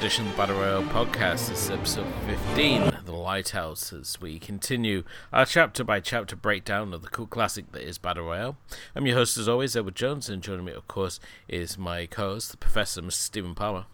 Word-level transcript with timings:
edition 0.00 0.24
of 0.24 0.32
the 0.32 0.38
Battle 0.38 0.56
Royale 0.56 0.82
podcast. 0.84 1.50
This 1.50 1.64
is 1.64 1.70
episode 1.70 2.06
15, 2.24 3.00
The 3.04 3.12
Lighthouse, 3.12 3.92
as 3.92 4.18
we 4.18 4.38
continue 4.38 5.04
our 5.30 5.44
chapter 5.44 5.84
by 5.84 6.00
chapter 6.00 6.34
breakdown 6.34 6.94
of 6.94 7.02
the 7.02 7.08
cool 7.08 7.26
classic 7.26 7.70
that 7.72 7.82
is 7.82 7.98
Battle 7.98 8.24
Royale. 8.24 8.56
I'm 8.96 9.06
your 9.06 9.18
host 9.18 9.36
as 9.36 9.46
always, 9.46 9.76
Edward 9.76 9.96
Jones, 9.96 10.30
and 10.30 10.42
joining 10.42 10.64
me, 10.64 10.72
of 10.72 10.88
course, 10.88 11.20
is 11.48 11.76
my 11.76 12.06
co-host, 12.06 12.50
the 12.50 12.56
Professor, 12.56 13.02
Mr. 13.02 13.12
Stephen 13.12 13.54
Palmer. 13.54 13.84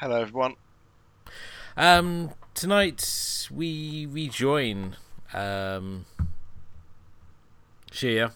Hello, 0.00 0.22
everyone. 0.22 0.56
Um, 1.76 2.32
tonight 2.54 3.48
we 3.52 4.06
rejoin 4.06 4.96
um, 5.32 6.04
Shuya. 7.92 8.32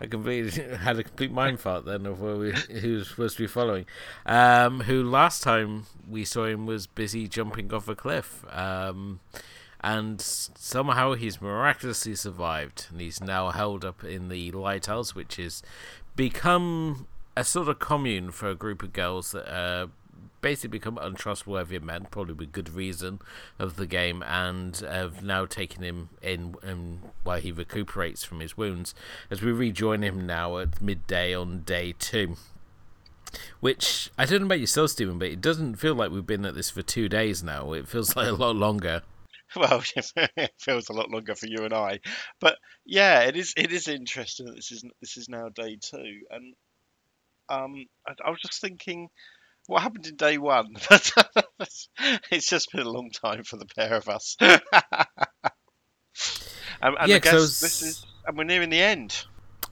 I 0.00 0.06
completely 0.06 0.62
had 0.76 0.98
a 0.98 1.04
complete 1.04 1.32
mind 1.32 1.60
fart 1.60 1.84
then 1.84 2.06
of 2.06 2.20
where 2.20 2.36
we, 2.36 2.52
who 2.52 2.94
was 2.94 3.08
supposed 3.08 3.36
to 3.36 3.42
be 3.42 3.46
following. 3.46 3.86
Um, 4.26 4.80
who 4.80 5.02
last 5.02 5.42
time 5.42 5.86
we 6.08 6.24
saw 6.24 6.46
him 6.46 6.66
was 6.66 6.86
busy 6.86 7.26
jumping 7.28 7.72
off 7.72 7.88
a 7.88 7.94
cliff. 7.94 8.44
Um, 8.50 9.20
and 9.80 10.20
somehow 10.20 11.14
he's 11.14 11.40
miraculously 11.40 12.16
survived, 12.16 12.86
and 12.90 13.00
he's 13.00 13.20
now 13.20 13.50
held 13.50 13.84
up 13.84 14.02
in 14.02 14.28
the 14.28 14.50
lighthouse, 14.50 15.14
which 15.14 15.36
has 15.36 15.62
become 16.16 17.06
a 17.36 17.44
sort 17.44 17.68
of 17.68 17.78
commune 17.78 18.32
for 18.32 18.50
a 18.50 18.56
group 18.56 18.82
of 18.82 18.92
girls 18.92 19.30
that 19.30 19.48
are 19.48 19.88
basically 20.40 20.78
become 20.78 20.98
untrustworthy 20.98 21.78
men, 21.78 22.06
probably 22.10 22.34
with 22.34 22.52
good 22.52 22.72
reason, 22.72 23.20
of 23.58 23.76
the 23.76 23.86
game, 23.86 24.22
and 24.22 24.76
have 24.78 25.22
now 25.22 25.46
taken 25.46 25.82
him 25.82 26.10
in 26.22 27.00
while 27.22 27.40
he 27.40 27.52
recuperates 27.52 28.24
from 28.24 28.40
his 28.40 28.56
wounds. 28.56 28.94
As 29.30 29.42
we 29.42 29.52
rejoin 29.52 30.02
him 30.02 30.26
now 30.26 30.58
at 30.58 30.80
midday 30.80 31.34
on 31.34 31.62
day 31.62 31.94
two. 31.98 32.36
Which 33.60 34.10
I 34.16 34.24
don't 34.24 34.40
know 34.40 34.46
about 34.46 34.60
yourself, 34.60 34.90
Stephen, 34.90 35.18
but 35.18 35.28
it 35.28 35.40
doesn't 35.40 35.76
feel 35.76 35.94
like 35.94 36.10
we've 36.10 36.26
been 36.26 36.46
at 36.46 36.54
this 36.54 36.70
for 36.70 36.82
two 36.82 37.08
days 37.08 37.42
now. 37.42 37.72
It 37.72 37.88
feels 37.88 38.16
like 38.16 38.28
a 38.28 38.32
lot 38.32 38.56
longer. 38.56 39.02
Well, 39.56 39.82
it 39.96 40.52
feels 40.58 40.90
a 40.90 40.92
lot 40.92 41.10
longer 41.10 41.34
for 41.34 41.46
you 41.46 41.64
and 41.64 41.72
I, 41.72 42.00
but 42.38 42.58
yeah, 42.84 43.20
it 43.20 43.34
is. 43.34 43.54
It 43.56 43.72
is 43.72 43.88
interesting 43.88 44.44
that 44.44 44.56
this 44.56 44.70
is 44.70 44.84
this 45.00 45.16
is 45.16 45.30
now 45.30 45.48
day 45.48 45.78
two, 45.80 46.20
and 46.30 46.54
um, 47.48 47.86
I, 48.06 48.12
I 48.26 48.30
was 48.30 48.42
just 48.42 48.60
thinking 48.60 49.08
what 49.68 49.82
happened 49.82 50.06
in 50.06 50.16
day 50.16 50.38
one? 50.38 50.74
it's 52.30 52.48
just 52.48 52.72
been 52.72 52.86
a 52.86 52.90
long 52.90 53.10
time 53.10 53.44
for 53.44 53.58
the 53.58 53.66
pair 53.66 53.94
of 53.94 54.08
us. 54.08 54.34
and, 54.40 54.62
and 56.82 56.96
yeah, 57.06 57.16
I 57.16 57.18
guess 57.18 57.34
was... 57.34 57.60
this 57.60 57.82
is, 57.82 58.06
and 58.26 58.38
we're 58.38 58.44
nearing 58.44 58.70
the 58.70 58.80
end. 58.80 59.26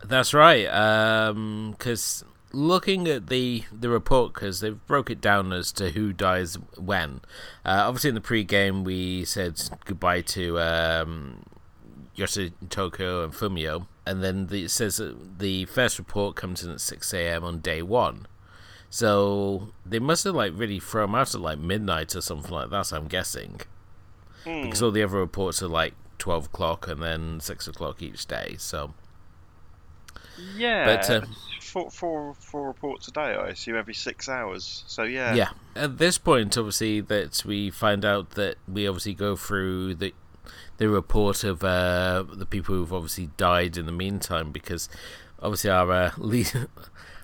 That's 0.05 0.34
right. 0.34 0.64
Because 0.64 2.22
um, 2.22 2.28
looking 2.53 3.08
at 3.08 3.28
the 3.28 3.64
the 3.72 3.88
report, 3.88 4.34
because 4.34 4.61
they've 4.61 4.86
broke 4.86 5.08
it 5.08 5.22
down 5.22 5.50
as 5.55 5.72
to 5.72 5.91
who 5.92 6.12
dies 6.12 6.56
when. 6.77 7.22
Uh, 7.64 7.84
obviously, 7.86 8.08
in 8.08 8.14
the 8.14 8.20
pre-game, 8.20 8.84
we 8.84 9.25
said 9.25 9.58
goodbye 9.86 10.20
to 10.20 10.60
um, 10.60 11.42
Yoshitoki 12.14 13.25
and 13.25 13.32
Fumiyo, 13.32 13.87
and 14.04 14.22
then 14.22 14.49
the, 14.49 14.65
it 14.65 14.70
says 14.70 14.99
that 14.99 15.38
the 15.38 15.65
first 15.65 15.99
report 15.99 16.37
comes 16.37 16.62
in 16.62 16.70
at 16.70 16.82
six 16.82 17.15
a.m. 17.15 17.44
on 17.44 17.60
day 17.60 17.81
one. 17.81 18.26
So 18.91 19.69
they 19.84 19.98
must 19.98 20.24
have 20.24 20.34
like 20.34 20.52
really 20.54 20.80
thrown 20.80 21.10
them 21.10 21.14
out 21.16 21.34
at 21.34 21.41
like 21.41 21.58
midnight 21.58 22.14
or 22.14 22.20
something 22.20 22.50
like 22.50 22.70
that. 22.70 22.92
I'm 22.92 23.08
guessing 23.08 23.60
mm. 24.44 24.62
because 24.62 24.82
all 24.82 24.91
the 24.91 25.02
other 25.02 25.19
reports 25.19 25.62
are 25.62 25.69
like 25.69 25.94
twelve 26.19 26.47
o'clock 26.47 26.88
and 26.88 27.02
then 27.02 27.41
six 27.41 27.66
o'clock 27.66 28.00
each 28.02 28.26
day. 28.26 28.56
So 28.58 28.94
yeah, 30.56 30.84
but 30.84 31.10
uh, 31.10 31.26
four, 31.60 31.91
four, 31.91 32.34
four 32.34 32.66
reports 32.69 33.08
a 33.08 33.12
day. 33.12 33.20
I 33.20 33.48
assume 33.48 33.76
every 33.76 33.94
six 33.94 34.28
hours. 34.28 34.84
So 34.86 35.02
yeah, 35.02 35.34
yeah. 35.34 35.50
At 35.75 35.98
this 35.98 36.19
point, 36.19 36.56
obviously, 36.56 37.00
that 37.00 37.42
we 37.44 37.70
find 37.70 38.04
out 38.04 38.30
that 38.30 38.56
we 38.66 38.86
obviously 38.86 39.14
go 39.14 39.36
through 39.36 39.96
the 39.96 40.14
the 40.78 40.88
report 40.88 41.42
of 41.42 41.64
uh, 41.64 42.25
the 42.32 42.46
people 42.46 42.75
who've 42.75 42.92
obviously 42.92 43.30
died 43.36 43.76
in 43.76 43.86
the 43.86 43.92
meantime 43.92 44.52
because 44.52 44.88
obviously 45.41 45.70
our 45.70 45.91
uh, 45.91 46.10
lead 46.19 46.52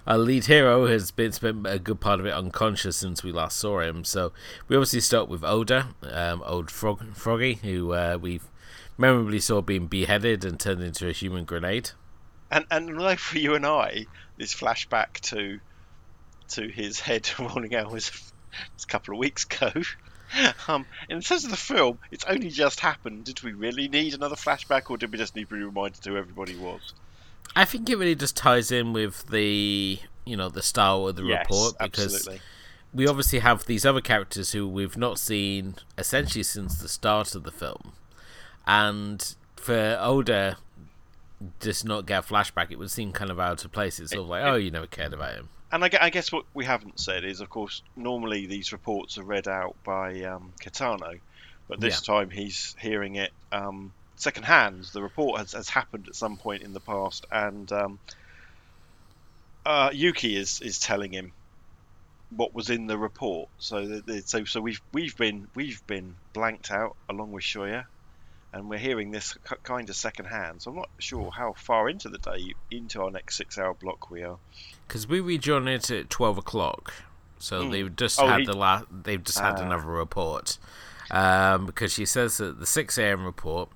our 0.06 0.18
lead 0.18 0.46
hero 0.46 0.86
has 0.86 1.10
been 1.10 1.32
spent 1.32 1.66
a 1.66 1.78
good 1.78 2.00
part 2.00 2.20
of 2.20 2.26
it 2.26 2.32
unconscious 2.32 2.96
since 2.96 3.22
we 3.22 3.32
last 3.32 3.56
saw 3.56 3.80
him. 3.80 4.04
So 4.04 4.32
we 4.68 4.76
obviously 4.76 5.00
start 5.00 5.28
with 5.28 5.44
Oda, 5.44 5.94
um, 6.02 6.42
old 6.44 6.70
Frog, 6.70 7.14
Froggy, 7.14 7.54
who 7.54 7.92
uh, 7.92 8.18
we 8.20 8.40
memorably 8.98 9.40
saw 9.40 9.60
being 9.60 9.86
beheaded 9.86 10.44
and 10.44 10.58
turned 10.58 10.82
into 10.82 11.08
a 11.08 11.12
human 11.12 11.44
grenade. 11.44 11.90
And 12.50 12.66
and 12.70 12.98
like 12.98 13.18
for 13.18 13.38
you 13.38 13.54
and 13.54 13.64
I, 13.64 14.06
this 14.36 14.54
flashback 14.54 15.20
to 15.30 15.60
to 16.50 16.68
his 16.68 17.00
head 17.00 17.28
rolling 17.38 17.74
out 17.74 17.90
was 17.90 18.10
a 18.82 18.86
couple 18.86 19.14
of 19.14 19.18
weeks 19.18 19.44
ago. 19.44 19.72
Um, 20.66 20.86
in 21.10 21.20
terms 21.20 21.44
of 21.44 21.50
the 21.50 21.58
film, 21.58 21.98
it's 22.10 22.24
only 22.24 22.48
just 22.48 22.80
happened. 22.80 23.24
Did 23.26 23.42
we 23.42 23.52
really 23.52 23.88
need 23.88 24.14
another 24.14 24.34
flashback, 24.34 24.88
or 24.88 24.96
did 24.96 25.12
we 25.12 25.18
just 25.18 25.36
need 25.36 25.50
to 25.50 25.54
be 25.54 25.62
reminded 25.62 26.02
who 26.02 26.16
everybody 26.16 26.56
was? 26.56 26.94
I 27.54 27.64
think 27.64 27.88
it 27.90 27.96
really 27.96 28.14
just 28.14 28.36
ties 28.36 28.72
in 28.72 28.92
with 28.92 29.26
the 29.28 29.98
you 30.24 30.36
know 30.36 30.48
the 30.48 30.62
style 30.62 31.08
of 31.08 31.16
the 31.16 31.24
yes, 31.24 31.40
report 31.40 31.74
because 31.78 32.14
absolutely. 32.14 32.40
we 32.94 33.06
obviously 33.06 33.40
have 33.40 33.66
these 33.66 33.84
other 33.84 34.00
characters 34.00 34.52
who 34.52 34.66
we've 34.68 34.96
not 34.96 35.18
seen 35.18 35.74
essentially 35.98 36.44
since 36.44 36.78
the 36.78 36.88
start 36.88 37.34
of 37.34 37.44
the 37.44 37.50
film, 37.50 37.92
and 38.66 39.34
for 39.56 39.98
older 40.00 40.56
just 41.60 41.84
not 41.84 42.06
get 42.06 42.24
a 42.24 42.26
flashback, 42.26 42.70
it 42.70 42.78
would 42.78 42.90
seem 42.90 43.12
kind 43.12 43.30
of 43.30 43.40
out 43.40 43.64
of 43.64 43.72
place. 43.72 43.98
It's 43.98 44.12
sort 44.12 44.22
of 44.22 44.28
like, 44.28 44.44
oh, 44.44 44.54
you 44.54 44.70
never 44.70 44.86
cared 44.86 45.12
about 45.12 45.34
him. 45.34 45.48
And 45.72 45.82
I, 45.84 46.10
guess 46.10 46.30
what 46.30 46.44
we 46.52 46.66
haven't 46.66 47.00
said 47.00 47.24
is, 47.24 47.40
of 47.40 47.48
course, 47.48 47.82
normally 47.96 48.44
these 48.44 48.72
reports 48.72 49.16
are 49.16 49.22
read 49.22 49.48
out 49.48 49.74
by 49.84 50.22
um, 50.24 50.52
Kitano, 50.60 51.18
but 51.66 51.80
this 51.80 52.06
yeah. 52.06 52.14
time 52.14 52.30
he's 52.30 52.76
hearing 52.78 53.14
it 53.14 53.32
um, 53.52 53.90
second 54.22 54.44
hand. 54.44 54.84
The 54.92 55.02
report 55.02 55.38
has, 55.38 55.52
has 55.52 55.68
happened 55.68 56.08
at 56.08 56.14
some 56.14 56.36
point 56.36 56.62
in 56.62 56.72
the 56.72 56.80
past, 56.80 57.26
and 57.30 57.70
um, 57.72 57.98
uh, 59.66 59.90
Yuki 59.92 60.36
is 60.36 60.60
is 60.60 60.78
telling 60.78 61.12
him 61.12 61.32
what 62.30 62.54
was 62.54 62.70
in 62.70 62.86
the 62.86 62.96
report. 62.96 63.48
So 63.58 63.86
the, 63.86 64.00
the, 64.00 64.22
so 64.22 64.44
so 64.44 64.60
we've 64.60 64.80
we've 64.92 65.16
been 65.16 65.48
we've 65.54 65.84
been 65.86 66.14
blanked 66.32 66.70
out 66.70 66.96
along 67.08 67.32
with 67.32 67.44
Shoya, 67.44 67.84
and 68.52 68.70
we're 68.70 68.78
hearing 68.78 69.10
this 69.10 69.36
kind 69.64 69.90
of 69.90 69.96
second 69.96 70.26
hand. 70.26 70.62
So 70.62 70.70
I'm 70.70 70.76
not 70.76 70.90
sure 70.98 71.30
how 71.30 71.54
far 71.54 71.88
into 71.88 72.08
the 72.08 72.18
day 72.18 72.54
into 72.70 73.02
our 73.02 73.10
next 73.10 73.36
six 73.36 73.58
hour 73.58 73.74
block 73.74 74.10
we 74.10 74.22
are. 74.22 74.38
Because 74.86 75.06
we 75.06 75.20
rejoin 75.20 75.68
it 75.68 75.90
at 75.90 76.10
twelve 76.10 76.38
o'clock. 76.38 76.94
So 77.38 77.64
mm. 77.64 77.72
they've 77.72 77.96
just 77.96 78.20
oh, 78.20 78.28
had 78.28 78.40
he... 78.40 78.46
the 78.46 78.56
last. 78.56 78.86
They've 78.90 79.22
just 79.22 79.40
had 79.40 79.58
uh... 79.58 79.64
another 79.64 79.88
report. 79.88 80.58
Um, 81.10 81.66
because 81.66 81.92
she 81.92 82.06
says 82.06 82.38
that 82.38 82.58
the 82.58 82.64
6 82.64 82.96
a.m. 82.96 83.26
report 83.26 83.68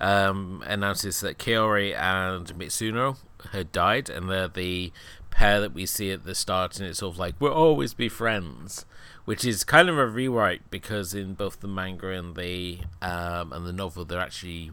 um, 0.00 0.62
announces 0.66 1.20
that 1.20 1.38
Kaori 1.38 1.94
and 1.94 2.46
Mitsuno 2.54 3.18
had 3.52 3.72
died, 3.72 4.08
and 4.08 4.28
they're 4.28 4.48
the 4.48 4.92
pair 5.30 5.60
that 5.60 5.72
we 5.72 5.86
see 5.86 6.10
at 6.10 6.24
the 6.24 6.34
start, 6.34 6.78
and 6.78 6.88
it's 6.88 6.98
sort 6.98 7.14
of 7.14 7.18
like 7.18 7.34
we'll 7.38 7.52
always 7.52 7.94
be 7.94 8.08
friends, 8.08 8.84
which 9.24 9.44
is 9.44 9.64
kind 9.64 9.88
of 9.88 9.98
a 9.98 10.06
rewrite 10.06 10.70
because 10.70 11.14
in 11.14 11.34
both 11.34 11.60
the 11.60 11.68
manga 11.68 12.08
and 12.08 12.34
the 12.36 12.80
um, 13.02 13.52
and 13.52 13.66
the 13.66 13.72
novel, 13.72 14.04
they're 14.04 14.20
actually 14.20 14.72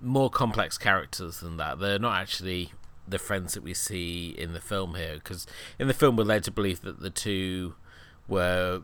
more 0.00 0.30
complex 0.30 0.76
characters 0.78 1.40
than 1.40 1.56
that. 1.58 1.78
They're 1.78 1.98
not 1.98 2.20
actually 2.20 2.72
the 3.06 3.18
friends 3.18 3.54
that 3.54 3.62
we 3.62 3.74
see 3.74 4.34
in 4.36 4.52
the 4.54 4.60
film 4.60 4.94
here, 4.94 5.14
because 5.14 5.46
in 5.78 5.88
the 5.88 5.94
film 5.94 6.16
we're 6.16 6.24
led 6.24 6.44
to 6.44 6.50
believe 6.50 6.80
that 6.82 7.00
the 7.00 7.10
two 7.10 7.74
were 8.26 8.82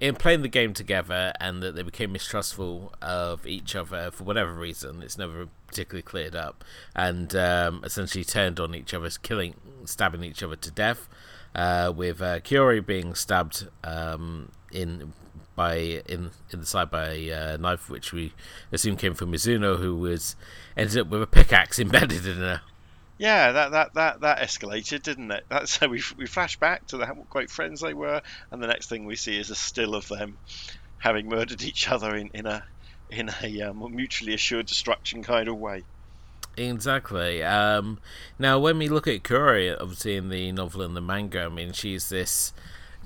in 0.00 0.14
playing 0.16 0.42
the 0.42 0.48
game 0.48 0.72
together 0.72 1.32
and 1.40 1.62
that 1.62 1.74
they 1.74 1.82
became 1.82 2.12
mistrustful 2.12 2.92
of 3.02 3.46
each 3.46 3.76
other 3.76 4.10
for 4.10 4.24
whatever 4.24 4.52
reason 4.52 5.02
it's 5.02 5.18
never 5.18 5.48
particularly 5.66 6.02
cleared 6.02 6.34
up. 6.34 6.64
And 6.94 7.34
um, 7.36 7.82
essentially 7.84 8.24
turned 8.24 8.58
on 8.58 8.74
each 8.74 8.94
other 8.94 9.10
killing 9.22 9.54
stabbing 9.84 10.24
each 10.24 10.42
other 10.42 10.56
to 10.56 10.70
death 10.70 11.08
uh, 11.54 11.92
with 11.94 12.22
uh, 12.22 12.40
being 12.86 13.14
stabbed 13.14 13.68
um, 13.84 14.50
in 14.72 15.12
by 15.54 15.74
in 16.08 16.30
in 16.50 16.60
the 16.60 16.66
side 16.66 16.90
by 16.90 17.08
a 17.10 17.32
uh, 17.32 17.56
knife 17.58 17.90
which 17.90 18.12
we 18.12 18.32
assume 18.70 18.96
came 18.96 19.14
from 19.14 19.32
Mizuno 19.32 19.78
who 19.78 19.96
was 19.96 20.34
ended 20.76 20.98
up 20.98 21.08
with 21.08 21.22
a 21.22 21.26
pickaxe 21.26 21.78
embedded 21.78 22.26
in 22.26 22.38
her 22.38 22.62
yeah, 23.22 23.52
that 23.52 23.70
that 23.70 23.94
that 23.94 24.20
that 24.22 24.38
escalated, 24.40 25.04
didn't 25.04 25.30
it? 25.30 25.44
That's 25.48 25.78
so 25.78 25.86
we 25.86 26.02
we 26.16 26.26
flash 26.26 26.56
back 26.58 26.88
to 26.88 26.98
how 27.06 27.14
great 27.30 27.50
friends 27.50 27.80
they 27.80 27.94
were, 27.94 28.20
and 28.50 28.60
the 28.60 28.66
next 28.66 28.88
thing 28.88 29.04
we 29.04 29.14
see 29.14 29.38
is 29.38 29.48
a 29.48 29.54
still 29.54 29.94
of 29.94 30.08
them 30.08 30.38
having 30.98 31.28
murdered 31.28 31.62
each 31.62 31.88
other 31.88 32.16
in 32.16 32.30
in 32.34 32.46
a 32.46 32.64
in 33.10 33.30
a 33.40 33.62
um, 33.62 33.86
mutually 33.94 34.34
assured 34.34 34.66
destruction 34.66 35.22
kind 35.22 35.46
of 35.46 35.56
way. 35.56 35.84
Exactly. 36.56 37.44
Um, 37.44 38.00
now, 38.40 38.58
when 38.58 38.76
we 38.76 38.88
look 38.88 39.06
at 39.06 39.22
Kaori, 39.22 39.72
obviously 39.80 40.16
in 40.16 40.28
the 40.28 40.50
novel 40.50 40.82
and 40.82 40.96
the 40.96 41.00
manga, 41.00 41.44
I 41.44 41.48
mean, 41.48 41.72
she's 41.72 42.08
this 42.08 42.52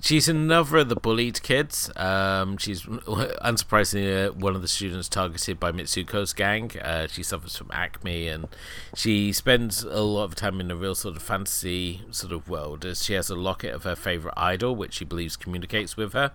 She's 0.01 0.29
another 0.29 0.79
of 0.79 0.89
the 0.89 0.97
bullied 0.97 1.43
kids. 1.43 1.91
Um, 1.97 2.59
she's 2.59 2.83
unsurprisingly 2.83 4.29
uh, 4.29 4.33
one 4.33 4.55
of 4.55 4.63
the 4.63 4.69
students 4.69 5.09
targeted 5.09 5.59
by 5.59 5.73
Mitsuko's 5.73 6.33
gang. 6.33 6.71
Uh, 6.81 7.07
she 7.07 7.23
suffers 7.23 7.57
from 7.57 7.71
acne, 7.73 8.29
and 8.29 8.47
she 8.95 9.33
spends 9.33 9.83
a 9.83 10.03
lot 10.03 10.25
of 10.25 10.35
time 10.35 10.61
in 10.61 10.71
a 10.71 10.77
real 10.77 10.95
sort 10.95 11.17
of 11.17 11.23
fantasy 11.23 12.03
sort 12.11 12.33
of 12.33 12.49
world. 12.49 12.85
As 12.85 13.05
she 13.05 13.15
has 13.15 13.31
a 13.31 13.35
locket 13.35 13.75
of 13.75 13.85
her 13.85 13.97
favorite 13.97 14.35
idol, 14.37 14.77
which 14.77 14.95
she 14.95 15.05
believes 15.05 15.37
communicates 15.37 15.97
with 15.97 16.13
her, 16.13 16.33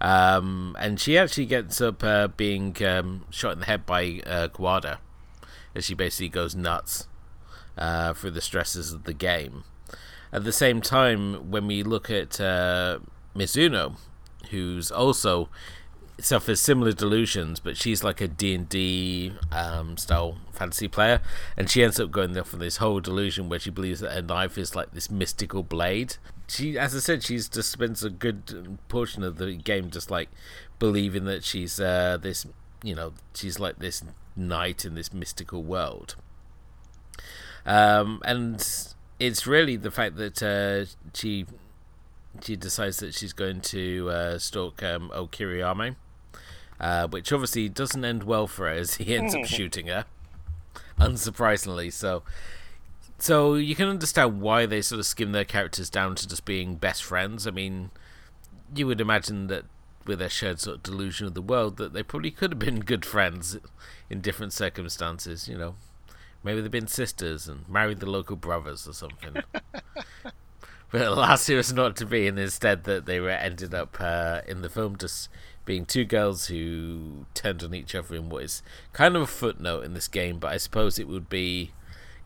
um, 0.00 0.74
and 0.80 0.98
she 0.98 1.16
actually 1.18 1.46
gets 1.46 1.80
up 1.80 2.02
uh, 2.02 2.28
being 2.28 2.74
um, 2.84 3.26
shot 3.30 3.52
in 3.52 3.60
the 3.60 3.66
head 3.66 3.86
by 3.86 4.22
uh, 4.26 4.48
Kawada, 4.48 4.98
as 5.74 5.84
she 5.84 5.94
basically 5.94 6.30
goes 6.30 6.56
nuts 6.56 7.08
uh, 7.76 8.14
through 8.14 8.32
the 8.32 8.40
stresses 8.40 8.92
of 8.92 9.04
the 9.04 9.14
game. 9.14 9.64
At 10.32 10.44
the 10.44 10.52
same 10.52 10.80
time, 10.80 11.50
when 11.50 11.66
we 11.66 11.82
look 11.82 12.10
at 12.10 12.40
uh, 12.40 13.00
Mizuno, 13.36 13.96
who's 14.50 14.90
also 14.90 15.48
suffers 16.20 16.60
similar 16.60 16.92
delusions, 16.92 17.60
but 17.60 17.76
she's 17.76 18.04
like 18.04 18.20
a 18.20 18.28
D&D 18.28 19.32
um, 19.50 19.96
style 19.96 20.38
fantasy 20.52 20.88
player, 20.88 21.20
and 21.56 21.68
she 21.68 21.82
ends 21.82 21.98
up 22.00 22.10
going 22.10 22.36
off 22.38 22.54
on 22.54 22.60
this 22.60 22.78
whole 22.78 23.00
delusion 23.00 23.48
where 23.48 23.58
she 23.58 23.70
believes 23.70 24.00
that 24.00 24.12
her 24.12 24.22
knife 24.22 24.56
is 24.56 24.74
like 24.74 24.92
this 24.92 25.10
mystical 25.10 25.62
blade. 25.62 26.16
She, 26.48 26.78
as 26.78 26.94
I 26.94 26.98
said, 26.98 27.22
she's 27.22 27.48
just 27.48 27.70
spends 27.70 28.04
a 28.04 28.10
good 28.10 28.78
portion 28.88 29.22
of 29.22 29.36
the 29.36 29.54
game 29.54 29.90
just 29.90 30.10
like 30.10 30.28
believing 30.78 31.24
that 31.24 31.44
she's 31.44 31.80
uh, 31.80 32.18
this, 32.20 32.46
you 32.82 32.94
know, 32.94 33.14
she's 33.34 33.58
like 33.58 33.78
this 33.78 34.02
knight 34.36 34.84
in 34.84 34.94
this 34.94 35.12
mystical 35.12 35.62
world. 35.62 36.16
Um, 37.64 38.20
and 38.24 38.91
it's 39.22 39.46
really 39.46 39.76
the 39.76 39.92
fact 39.92 40.16
that 40.16 40.42
uh, 40.42 40.84
she 41.14 41.46
she 42.42 42.56
decides 42.56 42.96
that 42.98 43.14
she's 43.14 43.32
going 43.32 43.60
to 43.60 44.10
uh, 44.10 44.38
stalk 44.38 44.82
um, 44.82 45.10
Okiriyame, 45.14 45.94
uh, 46.80 47.06
which 47.06 47.32
obviously 47.32 47.68
doesn't 47.68 48.04
end 48.04 48.24
well 48.24 48.48
for 48.48 48.66
her 48.66 48.74
as 48.74 48.94
he 48.94 49.14
ends 49.14 49.34
up 49.34 49.44
shooting 49.44 49.86
her, 49.86 50.06
unsurprisingly. 50.98 51.92
So, 51.92 52.24
so 53.16 53.54
you 53.54 53.76
can 53.76 53.88
understand 53.88 54.40
why 54.40 54.66
they 54.66 54.82
sort 54.82 54.98
of 54.98 55.06
skim 55.06 55.30
their 55.30 55.44
characters 55.44 55.88
down 55.88 56.16
to 56.16 56.26
just 56.26 56.44
being 56.44 56.74
best 56.74 57.04
friends. 57.04 57.46
I 57.46 57.52
mean, 57.52 57.92
you 58.74 58.88
would 58.88 59.00
imagine 59.00 59.46
that 59.46 59.66
with 60.04 60.18
their 60.18 60.30
shared 60.30 60.58
sort 60.58 60.78
of 60.78 60.82
delusion 60.82 61.28
of 61.28 61.34
the 61.34 61.42
world, 61.42 61.76
that 61.76 61.92
they 61.92 62.02
probably 62.02 62.32
could 62.32 62.50
have 62.50 62.58
been 62.58 62.80
good 62.80 63.04
friends 63.04 63.56
in 64.10 64.20
different 64.20 64.52
circumstances. 64.52 65.46
You 65.46 65.58
know, 65.58 65.74
Maybe 66.44 66.60
they've 66.60 66.70
been 66.70 66.88
sisters 66.88 67.48
and 67.48 67.68
married 67.68 68.00
the 68.00 68.10
local 68.10 68.36
brothers 68.36 68.88
or 68.88 68.92
something. 68.92 69.42
but 70.90 71.00
alas, 71.00 71.48
it 71.48 71.56
was 71.56 71.72
not 71.72 71.96
to 71.96 72.06
be, 72.06 72.26
and 72.26 72.38
instead 72.38 72.84
that 72.84 73.06
they 73.06 73.20
were 73.20 73.30
ended 73.30 73.74
up 73.74 73.96
uh, 74.00 74.40
in 74.46 74.62
the 74.62 74.68
film 74.68 74.96
just 74.96 75.28
being 75.64 75.86
two 75.86 76.04
girls 76.04 76.46
who 76.46 77.26
turned 77.34 77.62
on 77.62 77.74
each 77.74 77.94
other 77.94 78.16
in 78.16 78.28
what 78.28 78.42
is 78.42 78.62
kind 78.92 79.14
of 79.14 79.22
a 79.22 79.26
footnote 79.26 79.84
in 79.84 79.94
this 79.94 80.08
game. 80.08 80.38
But 80.38 80.52
I 80.52 80.56
suppose 80.56 80.98
it 80.98 81.08
would 81.08 81.28
be 81.28 81.72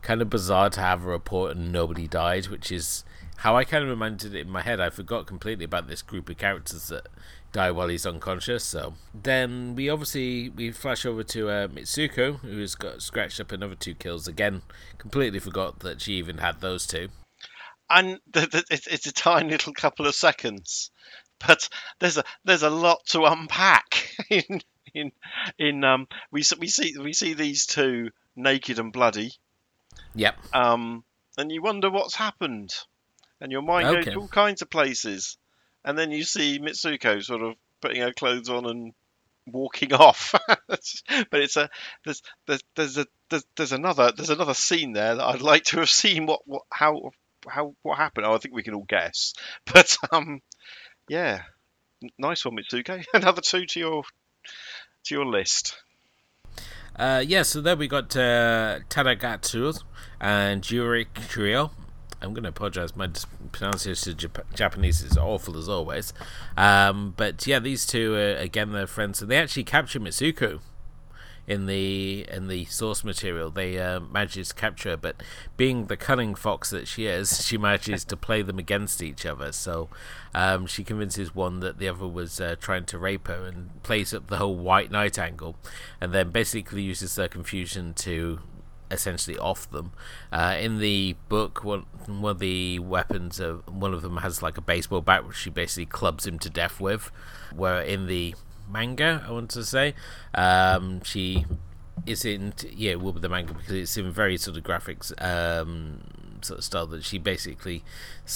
kind 0.01 0.21
of 0.21 0.29
bizarre 0.29 0.69
to 0.71 0.79
have 0.79 1.03
a 1.03 1.07
report 1.07 1.55
and 1.55 1.71
nobody 1.71 2.07
died, 2.07 2.47
which 2.47 2.71
is 2.71 3.03
how 3.37 3.55
I 3.55 3.63
kind 3.63 3.83
of 3.83 3.89
reminded 3.89 4.33
it 4.33 4.41
in 4.41 4.49
my 4.49 4.61
head. 4.61 4.79
I 4.79 4.89
forgot 4.89 5.27
completely 5.27 5.65
about 5.65 5.87
this 5.87 6.01
group 6.01 6.29
of 6.29 6.37
characters 6.37 6.87
that 6.87 7.07
die 7.57 7.71
while 7.71 7.87
he's 7.87 8.05
unconscious. 8.05 8.63
So 8.63 8.93
then 9.13 9.75
we 9.75 9.89
obviously 9.89 10.49
we 10.49 10.71
flash 10.71 11.05
over 11.05 11.23
to 11.23 11.49
uh, 11.49 11.67
Mitsuko, 11.67 12.39
who's 12.39 12.75
got 12.75 13.01
scratched 13.01 13.39
up 13.39 13.51
another 13.51 13.73
two 13.73 13.95
kills 13.95 14.27
again. 14.27 14.61
Completely 14.99 15.39
forgot 15.39 15.79
that 15.79 16.01
she 16.01 16.13
even 16.13 16.37
had 16.37 16.61
those 16.61 16.85
two. 16.85 17.09
And 17.89 18.19
the, 18.31 18.41
the, 18.41 18.63
it's, 18.69 18.85
it's 18.85 19.07
a 19.07 19.13
tiny 19.13 19.49
little 19.49 19.73
couple 19.73 20.05
of 20.05 20.13
seconds, 20.13 20.91
but 21.45 21.67
there's 21.99 22.17
a 22.17 22.23
there's 22.45 22.63
a 22.63 22.69
lot 22.69 22.99
to 23.07 23.23
unpack 23.23 24.15
in 24.29 24.61
in 24.93 25.11
in 25.57 25.83
um 25.83 26.07
we 26.31 26.43
we 26.59 26.67
see 26.67 26.95
we 26.97 27.13
see 27.13 27.33
these 27.33 27.65
two 27.65 28.11
naked 28.35 28.77
and 28.77 28.93
bloody. 28.93 29.31
Yep. 30.13 30.37
Um, 30.53 31.03
and 31.39 31.51
you 31.51 31.63
wonder 31.63 31.89
what's 31.89 32.15
happened, 32.15 32.71
and 33.41 33.51
your 33.51 33.63
mind 33.63 33.87
okay. 33.87 33.95
goes 33.95 34.13
to 34.13 34.19
all 34.19 34.27
kinds 34.27 34.61
of 34.61 34.69
places 34.69 35.37
and 35.87 35.97
then 35.97 36.11
you 36.11 36.23
see 36.25 36.59
Mitsuko 36.59 37.23
sort 37.23 37.41
of 37.41 37.55
putting 37.79 38.01
her 38.01 38.11
clothes 38.11 38.49
on 38.49 38.65
and 38.65 38.93
walking 39.45 39.93
off. 40.07 40.35
but 40.67 41.39
it's 41.39 41.55
a 41.55 41.69
there's 42.03 42.21
there's 42.45 42.61
there's 42.75 42.97
a 42.97 43.07
there's, 43.29 43.45
there's 43.55 43.71
another 43.71 44.11
there's 44.15 44.29
another 44.29 44.53
scene 44.53 44.91
there 44.91 45.15
that 45.15 45.23
I'd 45.23 45.41
like 45.41 45.63
to 45.65 45.79
have 45.79 45.89
seen 45.89 46.25
what, 46.25 46.41
what 46.45 46.63
how 46.69 47.11
how 47.47 47.73
what 47.83 47.97
happened. 47.97 48.25
Oh, 48.27 48.33
I 48.33 48.37
think 48.37 48.53
we 48.53 48.63
can 48.63 48.73
all 48.73 48.85
guess. 48.87 49.33
But 49.73 49.95
um, 50.11 50.41
yeah, 51.07 51.43
nice 52.19 52.43
one, 52.43 52.57
Mitsuko. 52.57 53.05
Another 53.13 53.41
two 53.41 53.65
to 53.65 53.79
your 53.79 54.03
to 55.05 55.15
your 55.15 55.25
list. 55.25 55.77
Uh, 56.97 57.23
yeah, 57.25 57.43
so 57.43 57.61
there 57.61 57.77
we 57.77 57.87
got 57.87 58.13
uh, 58.17 58.79
Tadagatsu 58.89 59.81
and 60.19 60.61
Jurek 60.61 61.29
Trio. 61.29 61.71
I'm 62.21 62.33
going 62.33 62.43
to 62.43 62.49
apologize. 62.49 62.95
My 62.95 63.09
pronunciation 63.51 64.13
of 64.13 64.17
Jap- 64.17 64.55
Japanese 64.55 65.01
is 65.01 65.17
awful 65.17 65.57
as 65.57 65.69
always. 65.69 66.13
Um, 66.55 67.13
but 67.15 67.45
yeah, 67.45 67.59
these 67.59 67.85
two 67.85 68.15
are, 68.15 68.35
again 68.35 68.71
they're 68.71 68.87
friends, 68.87 69.21
and 69.21 69.29
they 69.29 69.37
actually 69.37 69.63
capture 69.63 69.99
Mitsuko 69.99 70.59
in 71.47 71.65
the 71.65 72.25
in 72.29 72.47
the 72.47 72.65
source 72.65 73.03
material. 73.03 73.49
They 73.49 73.79
uh, 73.79 74.01
manages 74.01 74.49
to 74.49 74.55
capture 74.55 74.89
her, 74.89 74.97
but 74.97 75.23
being 75.55 75.85
the 75.85 75.95
cunning 75.95 76.35
fox 76.35 76.69
that 76.71 76.87
she 76.87 77.05
is, 77.05 77.45
she 77.45 77.57
manages 77.57 78.03
to 78.05 78.17
play 78.17 78.41
them 78.41 78.59
against 78.59 79.01
each 79.01 79.25
other. 79.25 79.51
So 79.51 79.89
um, 80.35 80.65
she 80.67 80.83
convinces 80.83 81.33
one 81.33 81.61
that 81.61 81.79
the 81.79 81.87
other 81.87 82.07
was 82.07 82.41
uh, 82.41 82.55
trying 82.59 82.85
to 82.85 82.97
rape 82.97 83.27
her, 83.27 83.45
and 83.45 83.81
plays 83.83 84.13
up 84.13 84.27
the 84.27 84.37
whole 84.37 84.57
white 84.57 84.91
knight 84.91 85.17
angle, 85.17 85.55
and 86.01 86.11
then 86.11 86.31
basically 86.31 86.81
uses 86.81 87.15
their 87.15 87.29
confusion 87.29 87.93
to 87.95 88.39
essentially 88.89 89.37
off 89.37 89.69
them. 89.69 89.91
Uh, 90.31 90.55
in 90.59 90.79
the 90.79 91.15
book, 91.29 91.63
one, 91.63 91.85
one 92.05 92.31
of 92.31 92.39
the 92.39 92.79
weapons, 92.79 93.39
uh, 93.39 93.57
one 93.67 93.93
of 93.93 94.01
them 94.01 94.17
has 94.17 94.41
like 94.41 94.57
a 94.57 94.61
baseball 94.61 95.01
bat, 95.01 95.27
which 95.27 95.37
she 95.37 95.49
basically 95.49 95.85
clubs 95.85 96.25
him 96.25 96.39
to 96.39 96.49
death 96.49 96.79
with. 96.79 97.11
Where 97.55 97.81
in 97.81 98.07
the 98.07 98.35
manga, 98.69 99.23
I 99.27 99.31
want 99.31 99.49
to 99.51 99.63
say, 99.63 99.95
um, 100.33 101.01
she 101.03 101.45
isn't, 102.05 102.65
yeah, 102.73 102.91
it 102.91 103.01
will 103.01 103.13
be 103.13 103.19
the 103.19 103.29
manga 103.29 103.53
because 103.53 103.73
it's 103.73 103.97
in 103.97 104.11
very 104.11 104.37
sort 104.37 104.57
of 104.57 104.63
graphics 104.63 105.11
um, 105.21 106.03
sort 106.41 106.59
of 106.59 106.63
style 106.63 106.87
that 106.87 107.03
she 107.03 107.17
basically 107.17 107.83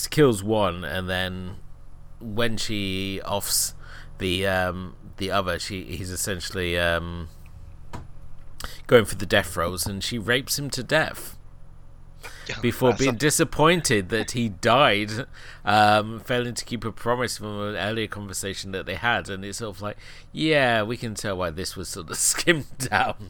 kills 0.10 0.44
one 0.44 0.84
and 0.84 1.08
then 1.10 1.56
when 2.20 2.58
she 2.58 3.22
offs 3.24 3.74
the 4.20 4.48
um, 4.48 4.96
the 5.18 5.32
other, 5.32 5.60
she 5.60 5.84
he's 5.84 6.12
essentially 6.12 6.78
um, 6.78 7.28
going 8.88 9.06
for 9.06 9.16
the 9.16 9.26
death 9.26 9.54
throes, 9.54 9.86
and 9.86 10.04
she 10.04 10.18
rapes 10.18 10.58
him 10.60 10.70
to 10.72 10.84
death 10.84 11.38
before 12.62 12.94
being 12.94 13.16
disappointed 13.16 14.10
that 14.10 14.32
he 14.32 14.50
died, 14.50 15.12
um, 15.66 16.20
failing 16.20 16.54
to 16.54 16.66
keep 16.66 16.84
a 16.86 16.92
promise 16.92 17.38
from 17.38 17.60
an 17.62 17.76
earlier 17.76 18.08
conversation 18.08 18.72
that 18.72 18.86
they 18.86 18.96
had. 18.96 19.30
And 19.30 19.46
it's 19.46 19.60
sort 19.60 19.76
of 19.76 19.82
like, 19.82 19.98
yeah, 20.32 20.84
we 20.84 20.98
can 20.98 21.16
tell 21.16 21.38
why 21.38 21.50
this 21.50 21.76
was 21.76 21.90
sort 21.90 22.10
of 22.10 22.18
skimmed 22.18 22.78
down. 22.78 23.30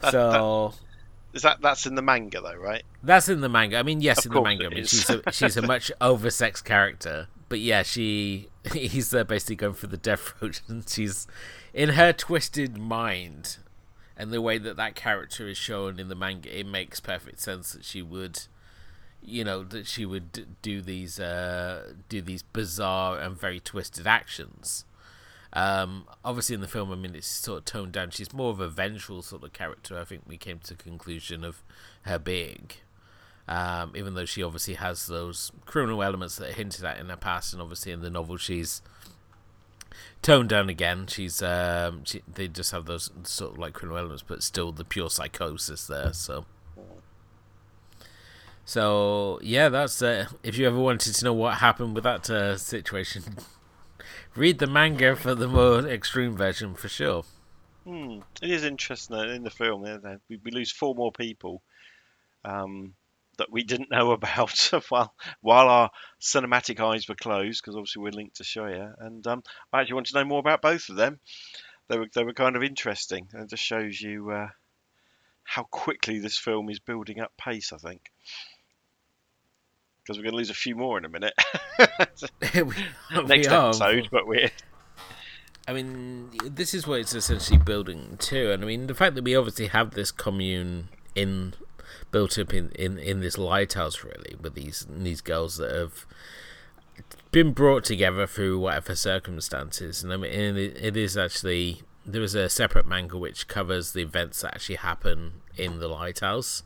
that, 0.00 0.12
so. 0.12 0.72
That, 0.72 0.78
is 1.34 1.42
that 1.42 1.62
that's 1.62 1.86
in 1.86 1.94
the 1.94 2.02
manga 2.02 2.40
though, 2.40 2.56
right? 2.56 2.82
That's 3.02 3.28
in 3.28 3.40
the 3.40 3.48
manga. 3.48 3.78
I 3.78 3.82
mean, 3.82 4.00
yes, 4.02 4.26
of 4.26 4.32
in 4.32 4.34
the 4.34 4.42
manga. 4.42 4.66
I 4.66 4.68
mean, 4.68 4.84
she's 4.84 5.08
a 5.08 5.22
she's 5.32 5.56
a 5.56 5.62
much 5.62 5.90
oversexed 6.00 6.64
character, 6.64 7.28
but 7.48 7.58
yeah, 7.58 7.82
she 7.82 8.48
he's 8.72 9.14
uh, 9.14 9.24
basically 9.24 9.56
going 9.56 9.74
for 9.74 9.86
the 9.86 9.96
death 9.96 10.34
road, 10.40 10.60
and 10.68 10.86
she's 10.88 11.26
in 11.74 11.90
her 11.90 12.12
twisted 12.12 12.76
mind 12.76 13.58
and 14.16 14.30
the 14.30 14.40
way 14.40 14.58
that 14.58 14.76
that 14.76 14.94
character 14.94 15.48
is 15.48 15.56
shown 15.56 15.98
in 15.98 16.08
the 16.08 16.14
manga, 16.14 16.58
it 16.58 16.66
makes 16.66 17.00
perfect 17.00 17.40
sense 17.40 17.72
that 17.72 17.84
she 17.84 18.02
would, 18.02 18.42
you 19.22 19.42
know, 19.42 19.64
that 19.64 19.86
she 19.86 20.04
would 20.04 20.60
do 20.60 20.80
these 20.82 21.18
uh, 21.18 21.94
do 22.08 22.20
these 22.20 22.42
bizarre 22.42 23.18
and 23.18 23.38
very 23.38 23.60
twisted 23.60 24.06
actions. 24.06 24.84
Um, 25.54 26.06
obviously, 26.24 26.54
in 26.54 26.60
the 26.60 26.68
film, 26.68 26.92
I 26.92 26.94
mean, 26.94 27.14
it's 27.14 27.26
sort 27.26 27.58
of 27.58 27.64
toned 27.64 27.92
down. 27.92 28.10
She's 28.10 28.32
more 28.32 28.50
of 28.50 28.60
a 28.60 28.68
vengeful 28.68 29.22
sort 29.22 29.44
of 29.44 29.52
character. 29.52 29.98
I 29.98 30.04
think 30.04 30.22
we 30.26 30.38
came 30.38 30.58
to 30.60 30.74
the 30.74 30.82
conclusion 30.82 31.44
of 31.44 31.62
her 32.02 32.18
being, 32.18 32.70
um, 33.48 33.92
even 33.94 34.14
though 34.14 34.24
she 34.24 34.42
obviously 34.42 34.74
has 34.74 35.06
those 35.06 35.52
criminal 35.66 36.02
elements 36.02 36.36
that 36.36 36.50
are 36.50 36.54
hinted 36.54 36.84
at 36.84 36.98
in 36.98 37.08
her 37.08 37.16
past, 37.16 37.52
and 37.52 37.60
obviously 37.60 37.92
in 37.92 38.00
the 38.00 38.10
novel, 38.10 38.36
she's 38.36 38.82
toned 40.22 40.48
down 40.48 40.68
again. 40.68 41.06
She's 41.06 41.42
um, 41.42 42.04
she, 42.04 42.22
they 42.32 42.48
just 42.48 42.70
have 42.72 42.86
those 42.86 43.10
sort 43.24 43.52
of 43.52 43.58
like 43.58 43.74
criminal 43.74 43.98
elements, 43.98 44.24
but 44.26 44.42
still 44.42 44.72
the 44.72 44.84
pure 44.84 45.10
psychosis 45.10 45.86
there. 45.86 46.12
So, 46.12 46.46
so 48.64 49.38
yeah, 49.42 49.68
that's 49.68 50.00
uh, 50.02 50.26
if 50.42 50.58
you 50.58 50.66
ever 50.66 50.78
wanted 50.78 51.14
to 51.14 51.24
know 51.24 51.32
what 51.32 51.58
happened 51.58 51.94
with 51.94 52.04
that 52.04 52.28
uh, 52.30 52.56
situation, 52.56 53.22
read 54.34 54.58
the 54.58 54.66
manga 54.66 55.16
for 55.16 55.34
the 55.34 55.48
more 55.48 55.86
extreme 55.86 56.36
version 56.36 56.74
for 56.74 56.88
sure. 56.88 57.24
Hmm. 57.84 58.20
It 58.40 58.50
is 58.50 58.64
interesting 58.64 59.18
in 59.18 59.42
the 59.42 59.50
film. 59.50 59.82
We, 60.28 60.38
we 60.44 60.50
lose 60.52 60.70
four 60.70 60.94
more 60.94 61.10
people. 61.10 61.62
Um, 62.44 62.94
that 63.42 63.52
we 63.52 63.64
didn't 63.64 63.90
know 63.90 64.10
about 64.12 64.70
while 64.88 65.14
while 65.40 65.68
our 65.68 65.90
cinematic 66.20 66.80
eyes 66.80 67.08
were 67.08 67.14
closed, 67.14 67.60
because 67.62 67.76
obviously 67.76 68.02
we're 68.02 68.10
linked 68.10 68.36
to 68.36 68.44
Shoya. 68.44 68.94
And 68.98 69.26
um, 69.26 69.42
I 69.72 69.80
actually 69.80 69.94
want 69.94 70.06
to 70.06 70.14
know 70.14 70.24
more 70.24 70.40
about 70.40 70.62
both 70.62 70.88
of 70.88 70.96
them. 70.96 71.18
They 71.88 71.98
were 71.98 72.08
they 72.14 72.24
were 72.24 72.32
kind 72.32 72.56
of 72.56 72.62
interesting, 72.62 73.28
and 73.32 73.42
it 73.42 73.50
just 73.50 73.62
shows 73.62 74.00
you 74.00 74.30
uh, 74.30 74.48
how 75.42 75.64
quickly 75.64 76.18
this 76.20 76.38
film 76.38 76.70
is 76.70 76.78
building 76.78 77.20
up 77.20 77.32
pace. 77.36 77.72
I 77.72 77.78
think 77.78 78.10
because 80.02 80.18
we're 80.18 80.24
going 80.24 80.32
to 80.32 80.38
lose 80.38 80.50
a 80.50 80.54
few 80.54 80.74
more 80.74 80.98
in 80.98 81.04
a 81.04 81.08
minute. 81.08 81.34
Next 81.78 83.48
episode, 83.48 84.08
but 84.10 84.26
we're. 84.26 84.50
I 85.68 85.72
mean, 85.72 86.30
this 86.44 86.74
is 86.74 86.88
what 86.88 86.98
it's 86.98 87.14
essentially 87.14 87.58
building 87.58 88.16
to, 88.18 88.52
and 88.52 88.64
I 88.64 88.66
mean 88.66 88.86
the 88.86 88.94
fact 88.94 89.14
that 89.14 89.24
we 89.24 89.36
obviously 89.36 89.68
have 89.68 89.92
this 89.92 90.10
commune 90.10 90.88
in 91.14 91.54
built 92.10 92.38
up 92.38 92.52
in, 92.52 92.70
in, 92.70 92.98
in 92.98 93.20
this 93.20 93.38
lighthouse 93.38 94.04
really 94.04 94.36
with 94.40 94.54
these 94.54 94.86
these 94.90 95.20
girls 95.20 95.56
that 95.56 95.74
have 95.74 96.06
been 97.30 97.52
brought 97.52 97.84
together 97.84 98.26
through 98.26 98.58
whatever 98.58 98.94
circumstances, 98.94 100.02
and 100.02 100.12
I 100.12 100.16
mean 100.16 100.32
it, 100.32 100.76
it 100.80 100.96
is 100.96 101.16
actually 101.16 101.82
there 102.04 102.22
is 102.22 102.34
a 102.34 102.48
separate 102.48 102.86
manga 102.86 103.16
which 103.16 103.48
covers 103.48 103.92
the 103.92 104.02
events 104.02 104.42
that 104.42 104.54
actually 104.54 104.76
happen 104.76 105.42
in 105.56 105.78
the 105.78 105.88
lighthouse 105.88 106.64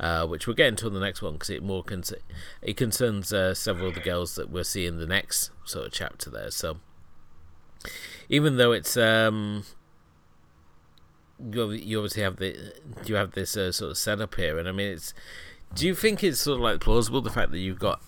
uh, 0.00 0.26
which 0.26 0.46
we'll 0.46 0.56
get 0.56 0.68
into 0.68 0.86
in 0.86 0.94
the 0.94 1.00
next 1.00 1.20
one 1.20 1.34
because 1.34 1.50
it 1.50 1.62
more 1.62 1.84
con- 1.84 2.02
it 2.62 2.76
concerns 2.76 3.32
uh, 3.32 3.54
several 3.54 3.88
of 3.88 3.94
the 3.94 4.00
girls 4.00 4.34
that 4.34 4.48
we'll 4.48 4.64
see 4.64 4.86
in 4.86 4.98
the 4.98 5.06
next 5.06 5.50
sort 5.64 5.86
of 5.86 5.92
chapter 5.92 6.30
there. 6.30 6.50
So 6.50 6.78
even 8.30 8.56
though 8.56 8.72
it's 8.72 8.96
um, 8.96 9.64
you, 11.52 11.70
you 11.70 11.98
obviously 11.98 12.22
have 12.22 12.36
the 12.36 12.72
you 13.04 13.14
have 13.14 13.32
this 13.32 13.56
uh, 13.56 13.72
sort 13.72 13.92
of 13.92 13.98
setup 13.98 14.34
here, 14.34 14.58
and 14.58 14.68
I 14.68 14.72
mean 14.72 14.92
it's. 14.92 15.14
Do 15.72 15.86
you 15.86 15.94
think 15.94 16.24
it's 16.24 16.40
sort 16.40 16.56
of 16.56 16.62
like 16.62 16.80
plausible 16.80 17.20
the 17.20 17.30
fact 17.30 17.52
that 17.52 17.58
you've 17.58 17.78
got 17.78 18.00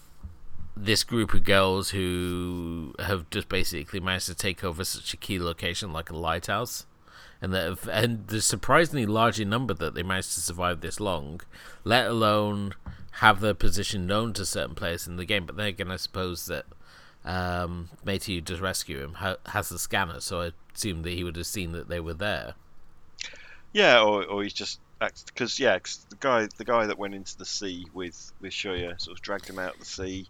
this 0.76 1.04
group 1.04 1.32
of 1.32 1.44
girls 1.44 1.90
who 1.90 2.94
have 2.98 3.30
just 3.30 3.48
basically 3.48 4.00
managed 4.00 4.26
to 4.26 4.34
take 4.34 4.64
over 4.64 4.82
such 4.82 5.14
a 5.14 5.16
key 5.16 5.38
location 5.38 5.92
like 5.92 6.10
a 6.10 6.16
lighthouse? 6.16 6.86
and 7.42 7.52
that 7.52 7.64
have, 7.64 7.88
and 7.88 8.28
the 8.28 8.40
surprisingly 8.40 9.04
large 9.04 9.44
number 9.44 9.74
that 9.74 9.94
they 9.94 10.02
managed 10.04 10.32
to 10.34 10.40
survive 10.40 10.80
this 10.80 11.00
long, 11.00 11.40
let 11.82 12.06
alone 12.06 12.72
have 13.16 13.40
their 13.40 13.52
position 13.52 14.06
known 14.06 14.32
to 14.32 14.46
certain 14.46 14.76
players 14.76 15.08
in 15.08 15.16
the 15.16 15.24
game. 15.24 15.44
But 15.44 15.56
then 15.56 15.66
again, 15.66 15.90
I 15.90 15.96
suppose 15.96 16.46
that 16.46 16.66
um, 17.24 17.90
Matey, 18.04 18.36
who 18.36 18.40
does 18.40 18.60
rescue 18.60 19.02
him, 19.02 19.14
ha- 19.14 19.36
has 19.46 19.68
the 19.68 19.78
scanner, 19.78 20.20
so 20.20 20.40
I 20.40 20.50
assume 20.72 21.02
that 21.02 21.10
he 21.10 21.24
would 21.24 21.36
have 21.36 21.46
seen 21.46 21.72
that 21.72 21.88
they 21.88 21.98
were 21.98 22.14
there. 22.14 22.54
Yeah, 23.72 24.02
or, 24.02 24.24
or 24.24 24.42
he's 24.42 24.52
just 24.52 24.80
because 25.26 25.58
yeah, 25.58 25.78
cause 25.78 26.04
the 26.10 26.16
guy 26.16 26.48
the 26.56 26.64
guy 26.64 26.86
that 26.86 26.98
went 26.98 27.14
into 27.14 27.36
the 27.36 27.44
sea 27.44 27.86
with 27.92 28.32
with 28.40 28.52
Shoya 28.52 29.00
sort 29.00 29.16
of 29.16 29.22
dragged 29.22 29.48
him 29.48 29.58
out 29.58 29.74
of 29.74 29.80
the 29.80 29.86
sea, 29.86 30.28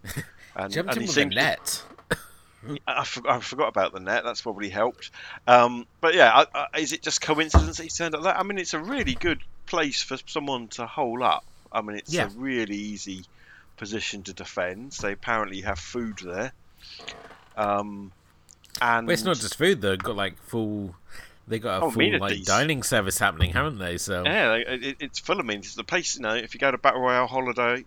and, 0.57 0.73
Jumped 0.73 0.93
and 0.93 0.97
him 0.97 1.03
he 1.03 1.07
seemed 1.09 1.35
net. 1.35 1.83
I, 2.87 3.05
for, 3.05 3.29
I, 3.29 3.41
forgot 3.41 3.69
about 3.69 3.93
the 3.93 3.99
net. 3.99 4.23
That's 4.23 4.41
probably 4.41 4.69
helped. 4.69 5.11
Um, 5.49 5.85
but 6.01 6.15
yeah, 6.15 6.31
I, 6.55 6.67
I, 6.73 6.79
is 6.79 6.93
it 6.93 7.03
just 7.03 7.21
coincidence 7.21 7.79
that 7.79 7.83
he 7.83 7.89
turned 7.89 8.15
up 8.15 8.23
that? 8.23 8.39
I 8.39 8.45
mean, 8.45 8.59
it's 8.59 8.73
a 8.73 8.79
really 8.79 9.15
good 9.15 9.41
place 9.67 10.01
for 10.01 10.17
someone 10.27 10.69
to 10.69 10.87
hole 10.87 11.25
up. 11.25 11.45
I 11.73 11.81
mean, 11.81 11.97
it's 11.97 12.13
yeah. 12.13 12.27
a 12.27 12.29
really 12.29 12.77
easy 12.77 13.25
position 13.77 14.23
to 14.25 14.33
defend. 14.33 14.93
They 14.93 15.13
apparently 15.13 15.63
have 15.63 15.79
food 15.79 16.21
there. 16.25 16.53
Um, 17.57 18.13
and 18.81 19.07
but 19.07 19.13
it's 19.15 19.25
not 19.25 19.37
just 19.37 19.57
food 19.57 19.81
though. 19.81 19.97
Got 19.97 20.17
like 20.17 20.39
full. 20.39 20.95
They 21.49 21.59
got 21.59 21.83
a 21.83 21.87
oh, 21.87 21.91
full 21.91 22.03
amenities. 22.03 22.21
like 22.21 22.45
dining 22.45 22.83
service 22.83 23.19
happening, 23.19 23.53
haven't 23.53 23.79
they? 23.79 23.99
So 23.99 24.23
yeah, 24.25 24.55
it, 24.55 24.97
it's 25.01 25.19
full 25.19 25.41
of 25.41 25.45
amenities. 25.45 25.75
The 25.75 25.85
place, 25.85 26.17
you 26.17 26.23
know, 26.23 26.35
if 26.35 26.55
you 26.55 26.61
go 26.61 26.71
to 26.71 26.79
Battle 26.79 27.01
Royale 27.01 27.27
holiday, 27.27 27.85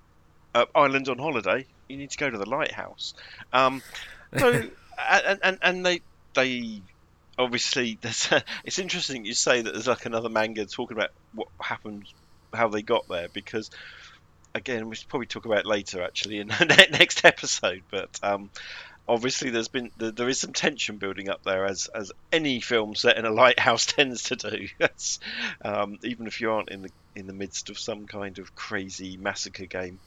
uh, 0.54 0.66
Island 0.76 1.08
on 1.08 1.18
holiday, 1.18 1.66
you 1.88 1.98
need 1.98 2.12
to 2.12 2.18
go 2.18 2.30
to 2.30 2.38
the 2.38 2.50
lighthouse. 2.50 3.14
Um, 3.54 3.82
so 4.38 4.64
and, 5.10 5.40
and 5.44 5.60
and 5.62 5.86
they 5.86 6.02
they 6.34 6.82
obviously 7.38 7.98
there's 8.02 8.32
a, 8.32 8.44
it's 8.64 8.80
interesting 8.80 9.26
you 9.26 9.34
say 9.34 9.62
that 9.62 9.74
there's 9.74 9.88
like 9.88 10.06
another 10.06 10.30
manga 10.30 10.66
talking 10.66 10.98
about 10.98 11.12
what 11.34 11.48
happened 11.60 12.06
how 12.54 12.68
they 12.68 12.82
got 12.82 13.08
there 13.10 13.28
because 13.34 13.70
again 14.54 14.88
we 14.88 14.96
should 14.96 15.10
probably 15.10 15.28
talk 15.28 15.46
about 15.46 15.66
later 15.66 16.02
actually 16.02 16.40
in 16.40 16.48
the 16.60 16.88
next 16.92 17.26
episode 17.26 17.84
but 17.92 18.20
um, 18.24 18.50
obviously 19.08 19.50
there's 19.50 19.68
been 19.68 19.92
there 19.98 20.30
is 20.30 20.40
some 20.40 20.54
tension 20.54 20.98
building 20.98 21.30
up 21.30 21.44
there 21.44 21.66
as 21.66 21.88
as 21.94 22.12
any 22.32 22.60
film 22.60 22.96
set 22.96 23.18
in 23.18 23.26
a 23.26 23.32
lighthouse 23.32 23.86
tends 23.86 24.24
to 24.24 24.36
do 24.36 24.68
um, 25.64 25.98
even 26.04 26.28
if 26.28 26.42
you 26.42 26.52
aren't 26.52 26.70
in 26.70 26.82
the 26.82 26.90
in 27.16 27.28
the 27.28 27.34
midst 27.34 27.70
of 27.70 27.78
some 27.78 28.08
kind 28.08 28.40
of 28.40 28.56
crazy 28.56 29.18
massacre 29.18 29.66
game 29.66 30.00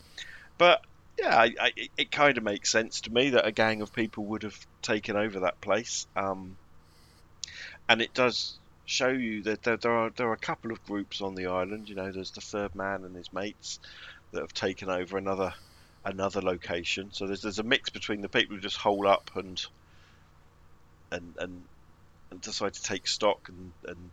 but 0.59 0.83
yeah, 1.19 1.37
I, 1.37 1.55
I, 1.61 1.73
it 1.97 2.13
kind 2.13 2.39
of 2.39 2.45
makes 2.45 2.71
sense 2.71 3.03
to 3.03 3.13
me 3.13 3.31
that 3.31 3.47
a 3.47 3.53
gang 3.53 3.83
of 3.83 3.93
people 3.93 4.25
would 4.27 4.45
have 4.45 4.59
taken 4.83 5.17
over 5.17 5.41
that 5.41 5.61
place. 5.61 6.07
Um, 6.15 6.57
and 7.89 8.01
it 8.01 8.15
does 8.15 8.59
show 8.87 9.09
you 9.09 9.43
that 9.43 9.63
there, 9.63 9.77
there, 9.77 9.93
are 9.93 10.11
there 10.11 10.29
are 10.29 10.35
a 10.35 10.39
couple 10.39 10.71
of 10.71 10.85
groups 10.87 11.21
on 11.21 11.35
the 11.35 11.47
island. 11.47 11.89
You 11.89 11.97
know, 11.97 12.13
there's 12.13 12.31
the 12.31 12.41
third 12.41 12.75
man 12.75 13.05
and 13.05 13.17
his 13.17 13.33
mates 13.33 13.81
that 14.33 14.43
have 14.43 14.55
taken 14.55 14.91
over 14.91 15.19
another 15.19 15.55
another 16.09 16.41
location. 16.41 17.11
So 17.13 17.27
there's 17.27 17.43
there's 17.43 17.59
a 17.59 17.65
mix 17.65 17.91
between 17.91 18.23
the 18.23 18.29
people 18.29 18.57
who 18.57 18.63
just 18.63 18.79
hole 18.79 19.07
up 19.07 19.31
and 19.35 19.65
and 21.11 21.35
and, 21.39 21.63
and 22.31 22.41
decide 22.41 22.75
to 22.75 22.83
take 22.83 23.07
stock 23.07 23.49
and, 23.49 23.73
and 23.87 24.11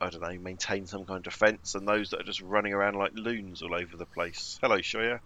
I 0.00 0.10
don't 0.10 0.20
know, 0.20 0.38
maintain 0.38 0.86
some 0.86 1.04
kind 1.06 1.18
of 1.18 1.22
defence, 1.22 1.74
and 1.74 1.88
those 1.88 2.10
that 2.10 2.20
are 2.20 2.24
just 2.24 2.42
running 2.42 2.74
around 2.74 2.96
like 2.96 3.12
loons 3.14 3.62
all 3.62 3.74
over 3.74 3.96
the 3.96 4.04
place. 4.04 4.58
Hello, 4.60 4.78
Shoya. 4.78 5.20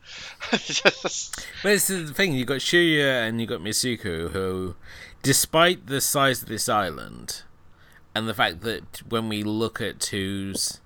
but 1.62 1.72
it's 1.72 1.88
the 1.88 2.14
thing, 2.14 2.34
you've 2.34 2.46
got 2.46 2.60
Shoya 2.60 3.26
and 3.26 3.40
you've 3.40 3.50
got 3.50 3.60
Misuku, 3.60 4.30
who, 4.30 4.76
despite 5.24 5.88
the 5.88 6.00
size 6.00 6.42
of 6.42 6.48
this 6.48 6.68
island, 6.68 7.42
and 8.14 8.28
the 8.28 8.34
fact 8.34 8.60
that 8.60 9.02
when 9.08 9.28
we 9.28 9.42
look 9.42 9.80
at 9.80 10.04
who's 10.04 10.80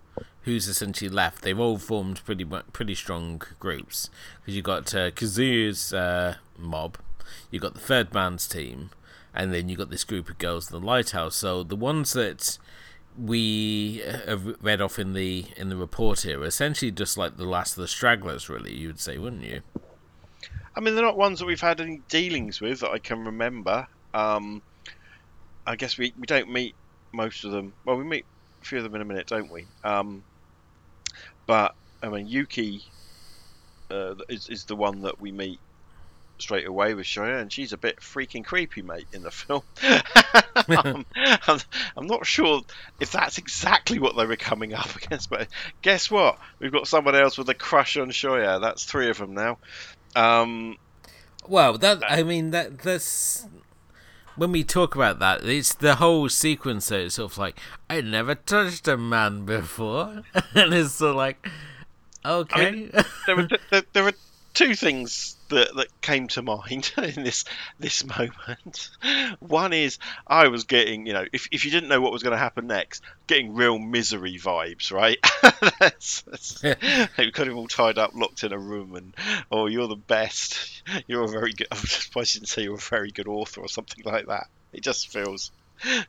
who's 0.44 0.68
essentially 0.68 1.08
left, 1.08 1.42
they've 1.42 1.58
all 1.58 1.78
formed 1.78 2.24
pretty 2.24 2.44
pretty 2.44 2.94
strong 2.94 3.42
groups. 3.58 4.10
Because 4.40 4.54
you've 4.54 4.64
got 4.64 4.94
uh, 4.94 5.10
Kazuya's 5.10 5.92
uh, 5.92 6.36
mob, 6.58 6.98
you've 7.50 7.62
got 7.62 7.74
the 7.74 7.80
Third 7.80 8.14
Man's 8.14 8.46
team, 8.46 8.90
and 9.34 9.52
then 9.52 9.68
you've 9.68 9.78
got 9.78 9.90
this 9.90 10.04
group 10.04 10.28
of 10.28 10.38
girls 10.38 10.70
in 10.70 10.80
the 10.80 10.86
lighthouse. 10.86 11.36
So 11.36 11.62
the 11.62 11.76
ones 11.76 12.12
that 12.12 12.58
we 13.16 14.02
have 14.26 14.56
read 14.60 14.80
off 14.80 14.98
in 14.98 15.12
the 15.12 15.46
in 15.56 15.68
the 15.68 15.76
report 15.76 16.22
here 16.22 16.42
essentially 16.44 16.90
just 16.90 17.16
like 17.16 17.36
the 17.36 17.44
last 17.44 17.76
of 17.76 17.82
the 17.82 17.88
stragglers 17.88 18.48
really 18.48 18.72
you 18.72 18.88
would 18.88 18.98
say 18.98 19.18
wouldn't 19.18 19.42
you 19.42 19.60
i 20.74 20.80
mean 20.80 20.94
they're 20.94 21.04
not 21.04 21.16
ones 21.16 21.38
that 21.38 21.46
we've 21.46 21.60
had 21.60 21.80
any 21.80 22.00
dealings 22.08 22.60
with 22.60 22.80
that 22.80 22.90
i 22.90 22.98
can 22.98 23.24
remember 23.24 23.86
um, 24.14 24.60
i 25.66 25.76
guess 25.76 25.96
we, 25.96 26.12
we 26.18 26.26
don't 26.26 26.50
meet 26.50 26.74
most 27.12 27.44
of 27.44 27.52
them 27.52 27.72
well 27.84 27.96
we 27.96 28.04
meet 28.04 28.24
a 28.60 28.64
few 28.64 28.78
of 28.78 28.84
them 28.84 28.94
in 28.96 29.00
a 29.00 29.04
minute 29.04 29.28
don't 29.28 29.50
we 29.50 29.64
um, 29.84 30.22
but 31.46 31.74
i 32.02 32.08
mean 32.08 32.26
yuki 32.26 32.84
uh, 33.90 34.14
is, 34.28 34.48
is 34.48 34.64
the 34.64 34.76
one 34.76 35.02
that 35.02 35.20
we 35.20 35.30
meet 35.30 35.60
straight 36.38 36.66
away 36.66 36.94
with 36.94 37.06
Shoya, 37.06 37.40
and 37.40 37.52
she's 37.52 37.72
a 37.72 37.76
bit 37.76 37.98
freaking 38.00 38.44
creepy, 38.44 38.82
mate, 38.82 39.06
in 39.12 39.22
the 39.22 39.30
film. 39.30 39.62
um, 40.68 41.06
I'm, 41.16 41.60
I'm, 41.96 42.06
not 42.06 42.26
sure 42.26 42.62
if 43.00 43.12
that's 43.12 43.38
exactly 43.38 43.98
what 43.98 44.16
they 44.16 44.26
were 44.26 44.36
coming 44.36 44.74
up 44.74 44.94
against, 45.04 45.30
but 45.30 45.48
guess 45.82 46.10
what? 46.10 46.38
We've 46.58 46.72
got 46.72 46.88
someone 46.88 47.14
else 47.14 47.38
with 47.38 47.48
a 47.48 47.54
crush 47.54 47.96
on 47.96 48.10
Shoya. 48.10 48.60
That's 48.60 48.84
three 48.84 49.10
of 49.10 49.18
them 49.18 49.34
now. 49.34 49.58
Um, 50.16 50.76
well, 51.46 51.76
that 51.78 52.02
I 52.08 52.22
mean 52.22 52.50
that 52.50 52.78
that's 52.78 53.46
when 54.36 54.52
we 54.52 54.64
talk 54.64 54.94
about 54.94 55.18
that, 55.20 55.44
it's 55.44 55.74
the 55.74 55.96
whole 55.96 56.28
sequence 56.28 56.88
that 56.88 57.00
it's 57.00 57.16
sort 57.16 57.32
of 57.32 57.38
like 57.38 57.58
I 57.88 58.00
never 58.00 58.34
touched 58.34 58.88
a 58.88 58.96
man 58.96 59.44
before, 59.44 60.22
and 60.54 60.74
it's 60.74 60.94
sort 60.94 61.10
of 61.10 61.16
like 61.16 61.48
okay. 62.24 62.66
I 62.66 62.70
mean, 62.70 62.90
there, 63.26 63.36
were, 63.36 63.48
there, 63.70 63.82
there, 63.92 64.06
are 64.08 64.12
two 64.54 64.74
things 64.74 65.36
that, 65.54 65.74
that 65.76 66.00
came 66.00 66.28
to 66.28 66.42
mind 66.42 66.92
in 66.96 67.24
this 67.24 67.44
this 67.78 68.04
moment. 68.04 68.90
One 69.40 69.72
is 69.72 69.98
I 70.26 70.48
was 70.48 70.64
getting, 70.64 71.06
you 71.06 71.12
know, 71.12 71.24
if, 71.32 71.48
if 71.50 71.64
you 71.64 71.70
didn't 71.70 71.88
know 71.88 72.00
what 72.00 72.12
was 72.12 72.22
going 72.22 72.32
to 72.32 72.38
happen 72.38 72.66
next, 72.66 73.02
getting 73.26 73.54
real 73.54 73.78
misery 73.78 74.38
vibes, 74.38 74.92
right? 74.92 75.18
that's, 75.80 76.22
that's, 76.22 76.60
they 77.16 77.30
got 77.30 77.48
him 77.48 77.56
all 77.56 77.68
tied 77.68 77.98
up, 77.98 78.12
locked 78.14 78.44
in 78.44 78.52
a 78.52 78.58
room, 78.58 78.94
and 78.94 79.14
oh, 79.50 79.66
you're 79.66 79.88
the 79.88 79.96
best. 79.96 80.82
You're 81.06 81.24
a 81.24 81.28
very 81.28 81.52
good. 81.52 81.68
I 81.70 81.76
shouldn't 82.24 82.48
say 82.48 82.62
you're 82.62 82.74
a 82.74 82.78
very 82.78 83.10
good 83.10 83.28
author 83.28 83.60
or 83.60 83.68
something 83.68 84.04
like 84.04 84.26
that. 84.26 84.48
It 84.72 84.82
just 84.82 85.10
feels 85.12 85.50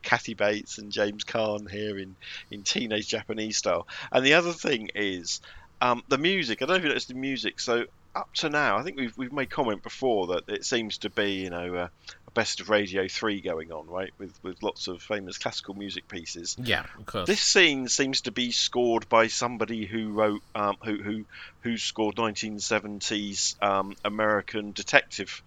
Kathy 0.01 0.33
Bates 0.33 0.77
and 0.77 0.91
James 0.91 1.23
Caan 1.23 1.69
here 1.69 1.97
in, 1.97 2.15
in 2.51 2.63
teenage 2.63 3.07
Japanese 3.07 3.57
style. 3.57 3.87
And 4.11 4.25
the 4.25 4.33
other 4.35 4.53
thing 4.53 4.89
is 4.95 5.41
um, 5.81 6.03
the 6.07 6.17
music. 6.17 6.61
I 6.61 6.65
don't 6.65 6.75
know 6.75 6.77
if 6.77 6.83
you 6.83 6.89
noticed 6.89 7.07
the 7.09 7.15
music. 7.15 7.59
So 7.59 7.85
up 8.15 8.33
to 8.35 8.49
now, 8.49 8.77
I 8.77 8.83
think 8.83 8.97
we've 8.97 9.17
we've 9.17 9.33
made 9.33 9.49
comment 9.49 9.83
before 9.83 10.27
that 10.27 10.49
it 10.49 10.65
seems 10.65 10.99
to 10.99 11.09
be 11.09 11.43
you 11.43 11.49
know 11.49 11.75
a, 11.75 11.83
a 12.27 12.31
best 12.33 12.61
of 12.61 12.69
Radio 12.69 13.07
Three 13.07 13.41
going 13.41 13.71
on, 13.71 13.87
right? 13.87 14.11
With 14.17 14.33
with 14.41 14.63
lots 14.63 14.87
of 14.87 15.01
famous 15.01 15.37
classical 15.37 15.73
music 15.73 16.07
pieces. 16.07 16.55
Yeah, 16.57 16.85
of 16.97 17.05
course. 17.05 17.27
This 17.27 17.41
scene 17.41 17.87
seems 17.87 18.21
to 18.21 18.31
be 18.31 18.51
scored 18.51 19.09
by 19.09 19.27
somebody 19.27 19.85
who 19.85 20.09
wrote 20.09 20.41
um, 20.55 20.77
who 20.83 20.97
who 20.97 21.25
who 21.61 21.77
scored 21.77 22.15
1970s 22.15 23.61
um, 23.61 23.95
American 24.05 24.71
detective 24.71 25.43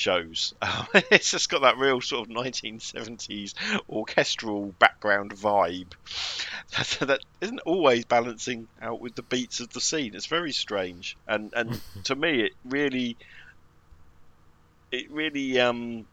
shows. 0.00 0.54
It's 1.10 1.30
just 1.30 1.50
got 1.50 1.62
that 1.62 1.76
real 1.76 2.00
sort 2.00 2.28
of 2.28 2.34
1970s 2.34 3.54
orchestral 3.88 4.74
background 4.78 5.34
vibe 5.34 5.92
that, 6.76 7.08
that 7.08 7.20
isn't 7.40 7.60
always 7.60 8.04
balancing 8.04 8.68
out 8.80 9.00
with 9.00 9.14
the 9.14 9.22
beats 9.22 9.60
of 9.60 9.70
the 9.70 9.80
scene. 9.80 10.14
It's 10.14 10.26
very 10.26 10.52
strange, 10.52 11.16
and 11.28 11.52
and 11.54 11.80
to 12.04 12.14
me, 12.14 12.42
it 12.42 12.52
really, 12.64 13.16
it 14.90 15.10
really. 15.10 15.60
Um, 15.60 16.06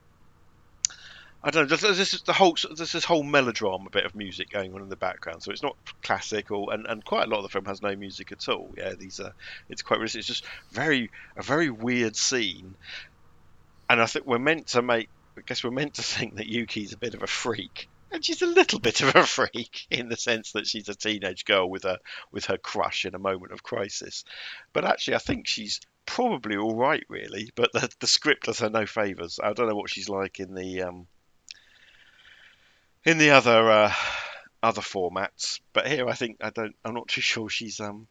I 1.44 1.52
don't 1.52 1.70
know. 1.70 1.76
There's, 1.76 1.98
there's 1.98 2.22
the 2.24 2.34
whole 2.34 2.58
there's 2.76 2.92
this 2.92 3.06
whole 3.06 3.24
melodrama 3.24 3.90
bit 3.90 4.06
of 4.06 4.16
music 4.16 4.50
going 4.50 4.74
on 4.74 4.82
in 4.82 4.90
the 4.90 4.96
background, 4.96 5.44
so 5.44 5.52
it's 5.52 5.64
not 5.64 5.76
classical, 6.02 6.72
and, 6.72 6.86
and 6.88 7.06
quite 7.06 7.28
a 7.28 7.30
lot 7.30 7.38
of 7.38 7.44
the 7.44 7.50
film 7.50 7.66
has 7.66 7.82
no 7.82 7.96
music 7.96 8.32
at 8.32 8.50
all. 8.50 8.74
Yeah, 8.76 8.94
these 8.94 9.20
are 9.20 9.34
it's 9.70 9.82
quite 9.82 10.02
it's 10.02 10.14
just 10.14 10.46
very 10.72 11.12
a 11.36 11.44
very 11.44 11.70
weird 11.70 12.16
scene, 12.16 12.76
and 13.90 14.02
I 14.02 14.06
think 14.06 14.26
we're 14.26 14.40
meant 14.40 14.68
to 14.68 14.82
make. 14.82 15.10
I 15.38 15.42
guess 15.46 15.64
we're 15.64 15.72
meant 15.72 15.96
to 15.96 16.02
think 16.02 16.36
that 16.36 16.48
Yuki's 16.48 16.94
a 16.94 16.98
bit 16.98 17.14
of 17.14 17.22
a 17.22 17.28
freak, 17.28 17.90
and 18.12 18.24
she's 18.24 18.42
a 18.42 18.48
little 18.48 18.80
bit 18.80 19.02
of 19.02 19.16
a 19.16 19.26
freak 19.26 19.86
in 19.90 20.10
the 20.10 20.18
sense 20.18 20.54
that 20.54 20.68
she's 20.68 20.90
a 20.90 20.96
teenage 20.96 21.46
girl 21.46 21.70
with 21.70 21.86
a 21.86 22.00
with 22.32 22.46
her 22.46 22.58
crush 22.58 23.06
in 23.06 23.16
a 23.16 23.20
moment 23.20 23.52
of 23.52 23.64
crisis. 23.64 24.24
But 24.74 24.86
actually, 24.86 25.16
I 25.16 25.20
think 25.20 25.48
she's 25.48 25.80
probably 26.06 26.58
all 26.58 26.76
right, 26.76 27.04
really. 27.10 27.52
But 27.56 27.72
the, 27.74 27.90
the 28.00 28.08
script 28.08 28.46
does 28.46 28.60
her 28.60 28.70
no 28.70 28.86
favors. 28.86 29.40
I 29.42 29.54
don't 29.54 29.68
know 29.68 29.76
what 29.76 29.90
she's 29.90 30.10
like 30.10 30.40
in 30.40 30.56
the 30.56 30.84
um, 30.84 31.08
in 33.06 33.18
the 33.20 33.32
other 33.32 33.70
uh, 33.70 33.94
other 34.64 34.82
formats, 34.82 35.60
but 35.74 35.88
here 35.88 36.08
I 36.08 36.14
think 36.14 36.38
I 36.42 36.50
don't. 36.50 36.76
I'm 36.84 36.96
not 36.96 37.10
too 37.10 37.22
sure 37.22 37.50
she's 37.50 37.80
um, 37.80 38.08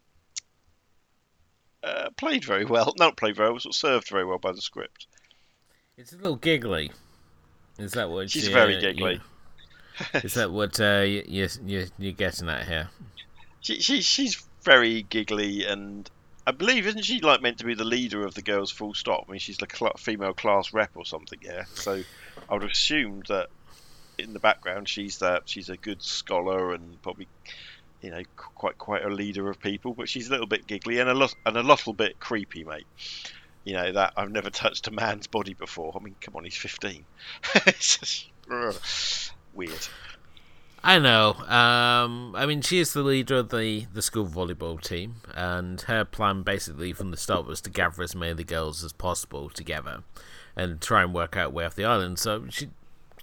uh, 1.82 2.10
played 2.16 2.44
very 2.44 2.64
well. 2.64 2.94
Not 2.98 3.16
played 3.16 3.36
very 3.36 3.50
well, 3.50 3.60
sort 3.60 3.74
served 3.74 4.08
very 4.08 4.24
well 4.24 4.38
by 4.38 4.52
the 4.52 4.62
script. 4.62 5.06
It's 5.98 6.12
a 6.12 6.16
little 6.16 6.36
giggly. 6.36 6.90
Is 7.78 7.92
that 7.92 8.10
what? 8.10 8.30
She's 8.30 8.48
very 8.48 8.78
giggly. 8.78 9.14
You, 9.14 10.20
is 10.20 10.34
that 10.34 10.50
what 10.50 10.78
uh, 10.78 11.04
you, 11.06 11.48
you, 11.64 11.86
you're 11.98 12.12
getting 12.12 12.50
at 12.50 12.68
here? 12.68 12.90
She, 13.60 13.80
she 13.80 14.02
she's 14.02 14.46
very 14.62 15.02
giggly, 15.02 15.64
and 15.64 16.10
I 16.46 16.50
believe 16.50 16.86
isn't 16.86 17.02
she 17.02 17.20
like 17.20 17.40
meant 17.40 17.58
to 17.58 17.64
be 17.64 17.74
the 17.74 17.84
leader 17.84 18.26
of 18.26 18.34
the 18.34 18.42
girls? 18.42 18.70
Full 18.70 18.92
stop. 18.92 19.24
I 19.26 19.32
mean, 19.32 19.40
she's 19.40 19.56
the 19.56 19.66
a 19.94 19.96
female 19.96 20.34
class 20.34 20.74
rep 20.74 20.90
or 20.96 21.06
something. 21.06 21.38
Yeah. 21.40 21.64
So 21.72 22.02
I 22.50 22.54
would 22.54 22.70
assume 22.70 23.22
that 23.28 23.48
in 24.18 24.34
the 24.34 24.38
background 24.38 24.90
she's 24.90 25.20
that 25.20 25.44
she's 25.46 25.70
a 25.70 25.78
good 25.78 26.02
scholar 26.02 26.74
and 26.74 27.00
probably 27.00 27.26
you 28.02 28.10
know 28.10 28.22
quite 28.36 28.76
quite 28.76 29.02
a 29.02 29.08
leader 29.08 29.48
of 29.48 29.60
people, 29.60 29.94
but 29.94 30.10
she's 30.10 30.28
a 30.28 30.30
little 30.30 30.46
bit 30.46 30.66
giggly 30.66 30.98
and 30.98 31.08
a 31.08 31.14
lot 31.14 31.34
and 31.46 31.56
a 31.56 31.62
little 31.62 31.94
bit 31.94 32.20
creepy, 32.20 32.64
mate 32.64 32.86
you 33.66 33.74
know 33.74 33.92
that 33.92 34.12
I've 34.16 34.30
never 34.30 34.48
touched 34.48 34.86
a 34.86 34.92
man's 34.92 35.26
body 35.26 35.52
before. 35.52 35.92
I 35.94 36.02
mean, 36.02 36.14
come 36.20 36.36
on, 36.36 36.44
he's 36.44 36.56
15. 36.56 37.04
it's 37.66 37.98
just 37.98 38.30
weird. 39.54 39.88
I 40.84 41.00
know. 41.00 41.32
Um, 41.32 42.36
I 42.36 42.46
mean, 42.46 42.62
she 42.62 42.78
is 42.78 42.92
the 42.92 43.02
leader 43.02 43.38
of 43.38 43.48
the, 43.48 43.86
the 43.92 44.02
school 44.02 44.26
volleyball 44.26 44.80
team, 44.80 45.16
and 45.34 45.80
her 45.82 46.04
plan 46.04 46.42
basically 46.42 46.92
from 46.92 47.10
the 47.10 47.16
start 47.16 47.44
was 47.44 47.60
to 47.62 47.70
gather 47.70 48.04
as 48.04 48.14
many 48.14 48.30
of 48.30 48.36
the 48.36 48.44
girls 48.44 48.84
as 48.84 48.92
possible 48.92 49.50
together 49.50 50.04
and 50.54 50.80
try 50.80 51.02
and 51.02 51.12
work 51.12 51.36
out 51.36 51.52
way 51.52 51.64
off 51.64 51.74
the 51.74 51.84
island. 51.84 52.20
So 52.20 52.44
she 52.48 52.68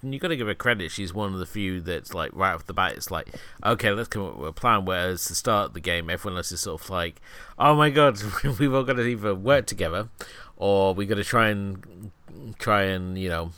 you 0.04 0.20
got 0.20 0.30
to 0.30 0.36
give 0.36 0.48
her 0.48 0.54
credit. 0.54 0.92
She's 0.92 1.14
one 1.14 1.34
of 1.34 1.40
the 1.40 1.46
few 1.46 1.80
that's 1.80 2.14
like 2.14 2.32
right 2.34 2.54
off 2.54 2.66
the 2.66 2.74
bat. 2.74 2.94
It's 2.94 3.10
like, 3.10 3.30
okay, 3.64 3.92
let's 3.92 4.10
come 4.10 4.26
up 4.26 4.38
with 4.38 4.50
a 4.50 4.54
plan. 4.54 4.86
Whereas 4.86 5.28
the 5.28 5.36
start 5.36 5.70
of 5.70 5.74
the 5.74 5.80
game, 5.80 6.10
everyone 6.10 6.38
else 6.38 6.52
is 6.52 6.62
sort 6.62 6.82
of 6.82 6.90
like, 6.90 7.22
oh 7.58 7.76
my 7.76 7.90
god, 7.90 8.20
we've 8.60 8.74
all 8.74 8.84
got 8.84 8.94
to 8.94 9.06
either 9.06 9.34
work 9.34 9.66
together, 9.66 10.10
or 10.58 10.94
we 10.94 11.06
got 11.06 11.16
to 11.16 11.24
try 11.24 11.50
and 11.50 12.12
try 12.60 12.84
and 12.84 13.18
you 13.18 13.30
know, 13.30 13.52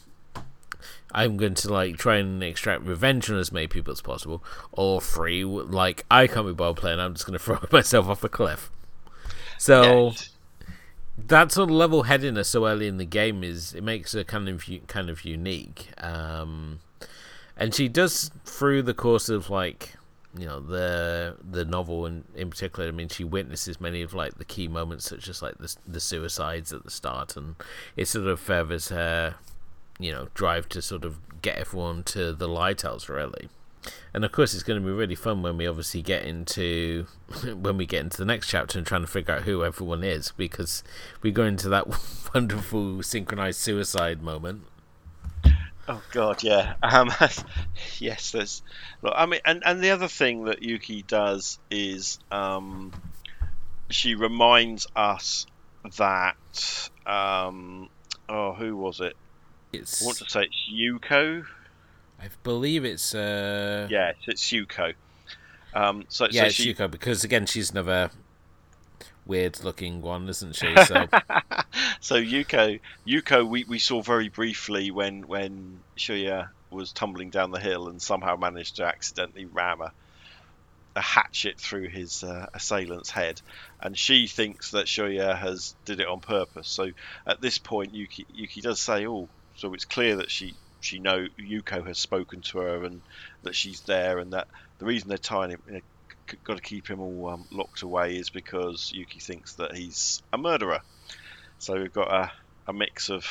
I'm 1.11 1.37
going 1.37 1.55
to 1.55 1.73
like 1.73 1.97
try 1.97 2.17
and 2.17 2.43
extract 2.43 2.83
revenge 2.83 3.29
on 3.29 3.37
as 3.37 3.51
many 3.51 3.67
people 3.67 3.91
as 3.91 4.01
possible, 4.01 4.43
or 4.71 5.01
free. 5.01 5.43
Like 5.43 6.05
I 6.11 6.27
can't 6.27 6.45
be 6.45 6.53
bothered 6.53 6.77
playing. 6.77 6.99
I'm 6.99 7.13
just 7.13 7.25
going 7.25 7.33
to 7.39 7.43
throw 7.43 7.59
myself 7.71 8.07
off 8.07 8.23
a 8.23 8.29
cliff. 8.29 8.69
So. 9.57 10.13
That 11.17 11.51
sort 11.51 11.69
of 11.69 11.75
level 11.75 12.03
headedness 12.03 12.49
so 12.49 12.67
early 12.67 12.87
in 12.87 12.97
the 12.97 13.05
game 13.05 13.43
is 13.43 13.73
it 13.73 13.83
makes 13.83 14.13
her 14.13 14.23
kind 14.23 14.49
of 14.49 14.65
kind 14.87 15.09
of 15.09 15.25
unique. 15.25 15.89
Um, 15.97 16.79
and 17.57 17.73
she 17.73 17.87
does 17.87 18.31
through 18.43 18.83
the 18.83 18.93
course 18.93 19.29
of 19.29 19.49
like 19.49 19.93
you 20.37 20.45
know 20.45 20.59
the 20.59 21.37
the 21.49 21.65
novel 21.65 22.05
and 22.05 22.25
in 22.35 22.49
particular. 22.49 22.89
I 22.89 22.91
mean, 22.91 23.09
she 23.09 23.23
witnesses 23.23 23.79
many 23.79 24.01
of 24.01 24.13
like 24.13 24.37
the 24.37 24.45
key 24.45 24.67
moments, 24.67 25.05
such 25.05 25.27
as 25.29 25.41
like 25.41 25.57
the 25.57 25.73
the 25.87 25.99
suicides 25.99 26.73
at 26.73 26.83
the 26.83 26.91
start, 26.91 27.37
and 27.37 27.55
it 27.95 28.07
sort 28.07 28.27
of 28.27 28.39
furthers 28.39 28.89
her 28.89 29.35
you 29.99 30.11
know 30.11 30.27
drive 30.33 30.67
to 30.69 30.81
sort 30.81 31.05
of 31.05 31.17
get 31.41 31.57
everyone 31.57 32.03
to 32.03 32.33
the 32.33 32.47
lighthouse 32.47 33.07
really 33.07 33.49
and 34.13 34.23
of 34.23 34.31
course 34.31 34.53
it's 34.53 34.63
going 34.63 34.81
to 34.81 34.85
be 34.85 34.91
really 34.91 35.15
fun 35.15 35.41
when 35.41 35.57
we 35.57 35.67
obviously 35.67 36.01
get 36.01 36.23
into 36.23 37.05
when 37.53 37.77
we 37.77 37.85
get 37.85 38.01
into 38.01 38.17
the 38.17 38.25
next 38.25 38.47
chapter 38.47 38.77
and 38.77 38.87
trying 38.87 39.01
to 39.01 39.07
figure 39.07 39.35
out 39.35 39.43
who 39.43 39.63
everyone 39.63 40.03
is 40.03 40.31
because 40.37 40.83
we 41.21 41.31
go 41.31 41.43
into 41.43 41.69
that 41.69 41.87
wonderful 42.33 43.03
synchronized 43.03 43.59
suicide 43.59 44.21
moment. 44.21 44.63
Oh 45.87 46.01
god 46.11 46.41
yeah. 46.43 46.75
Um, 46.81 47.11
yes 47.99 48.31
there's 48.31 48.63
look 49.01 49.13
i 49.15 49.25
mean 49.25 49.41
and, 49.45 49.61
and 49.65 49.83
the 49.83 49.91
other 49.91 50.07
thing 50.07 50.45
that 50.45 50.63
yuki 50.63 51.03
does 51.03 51.59
is 51.69 52.19
um, 52.31 52.91
she 53.89 54.15
reminds 54.15 54.87
us 54.95 55.45
that 55.97 56.89
um, 57.05 57.89
oh 58.27 58.53
who 58.53 58.75
was 58.75 58.99
it? 58.99 59.15
It's... 59.73 60.01
i 60.01 60.05
want 60.05 60.17
to 60.19 60.29
say 60.29 60.43
it's 60.43 60.69
yuko 60.73 61.45
I 62.19 62.29
believe 62.43 62.85
it's. 62.85 63.13
Uh... 63.13 63.87
Yeah, 63.89 64.13
it's 64.27 64.43
Yuko. 64.51 64.93
Um, 65.73 66.05
so, 66.07 66.27
yeah, 66.31 66.41
so 66.41 66.45
it's 66.47 66.55
she... 66.55 66.73
Yuko 66.73 66.89
because 66.89 67.23
again 67.23 67.45
she's 67.45 67.71
another 67.71 68.09
weird-looking 69.25 70.01
one, 70.01 70.29
isn't 70.29 70.55
she? 70.55 70.67
So, 70.85 71.07
so 71.99 72.15
Yuko, 72.15 72.79
Yuko, 73.05 73.47
we, 73.47 73.63
we 73.65 73.79
saw 73.79 74.01
very 74.01 74.29
briefly 74.29 74.91
when 74.91 75.27
when 75.27 75.79
Shuya 75.97 76.49
was 76.69 76.91
tumbling 76.91 77.29
down 77.29 77.51
the 77.51 77.59
hill 77.59 77.87
and 77.87 78.01
somehow 78.01 78.35
managed 78.35 78.77
to 78.77 78.85
accidentally 78.85 79.45
ram 79.45 79.81
a, 79.81 79.91
a 80.95 81.01
hatchet 81.01 81.59
through 81.59 81.89
his 81.89 82.23
uh, 82.23 82.47
assailant's 82.53 83.09
head, 83.09 83.41
and 83.81 83.97
she 83.97 84.27
thinks 84.27 84.71
that 84.71 84.85
Shuya 84.85 85.37
has 85.37 85.75
did 85.85 85.99
it 85.99 86.07
on 86.07 86.19
purpose. 86.19 86.67
So 86.67 86.91
at 87.25 87.41
this 87.41 87.57
point, 87.57 87.93
Yuki 87.93 88.25
Yuki 88.33 88.61
does 88.61 88.79
say, 88.79 89.07
"Oh, 89.07 89.27
so 89.57 89.73
it's 89.73 89.85
clear 89.85 90.17
that 90.17 90.31
she 90.31 90.53
she 90.85 90.99
know 90.99 91.25
Yuko 91.39 91.85
has 91.87 91.99
spoken 91.99 92.41
to 92.41 92.59
her 92.59 92.83
and 92.83 93.01
that 93.43 93.55
she's 93.55 93.81
there, 93.81 94.19
and 94.19 94.33
that 94.33 94.47
the 94.77 94.85
reason 94.85 95.09
they're 95.09 95.17
tying 95.17 95.51
him, 95.51 95.61
you 95.65 95.73
know, 95.73 95.81
got 96.43 96.55
to 96.55 96.61
keep 96.61 96.87
him 96.87 96.99
all 96.99 97.29
um, 97.29 97.47
locked 97.51 97.81
away, 97.81 98.15
is 98.15 98.29
because 98.29 98.91
Yuki 98.93 99.19
thinks 99.19 99.55
that 99.55 99.75
he's 99.75 100.21
a 100.31 100.37
murderer. 100.37 100.79
So 101.57 101.73
we've 101.75 101.91
got 101.91 102.13
a, 102.13 102.31
a 102.67 102.73
mix 102.73 103.09
of 103.09 103.25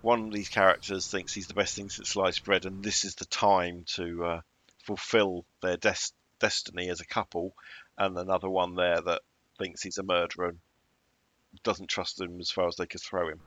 one 0.00 0.26
of 0.26 0.32
these 0.32 0.48
characters 0.48 1.06
thinks 1.06 1.32
he's 1.32 1.46
the 1.46 1.54
best 1.54 1.76
thing 1.76 1.88
since 1.88 2.10
sliced 2.10 2.44
bread, 2.44 2.64
and 2.64 2.82
this 2.82 3.04
is 3.04 3.14
the 3.14 3.26
time 3.26 3.84
to 3.94 4.24
uh, 4.24 4.40
fulfill 4.84 5.44
their 5.60 5.76
des- 5.76 6.12
destiny 6.40 6.88
as 6.88 7.00
a 7.00 7.06
couple, 7.06 7.54
and 7.96 8.18
another 8.18 8.48
one 8.48 8.74
there 8.74 9.00
that 9.00 9.22
thinks 9.58 9.82
he's 9.82 9.98
a 9.98 10.02
murderer 10.02 10.48
and 10.48 10.58
doesn't 11.62 11.90
trust 11.90 12.20
him 12.20 12.40
as 12.40 12.50
far 12.50 12.66
as 12.66 12.76
they 12.76 12.86
could 12.86 13.00
throw 13.00 13.28
him 13.28 13.40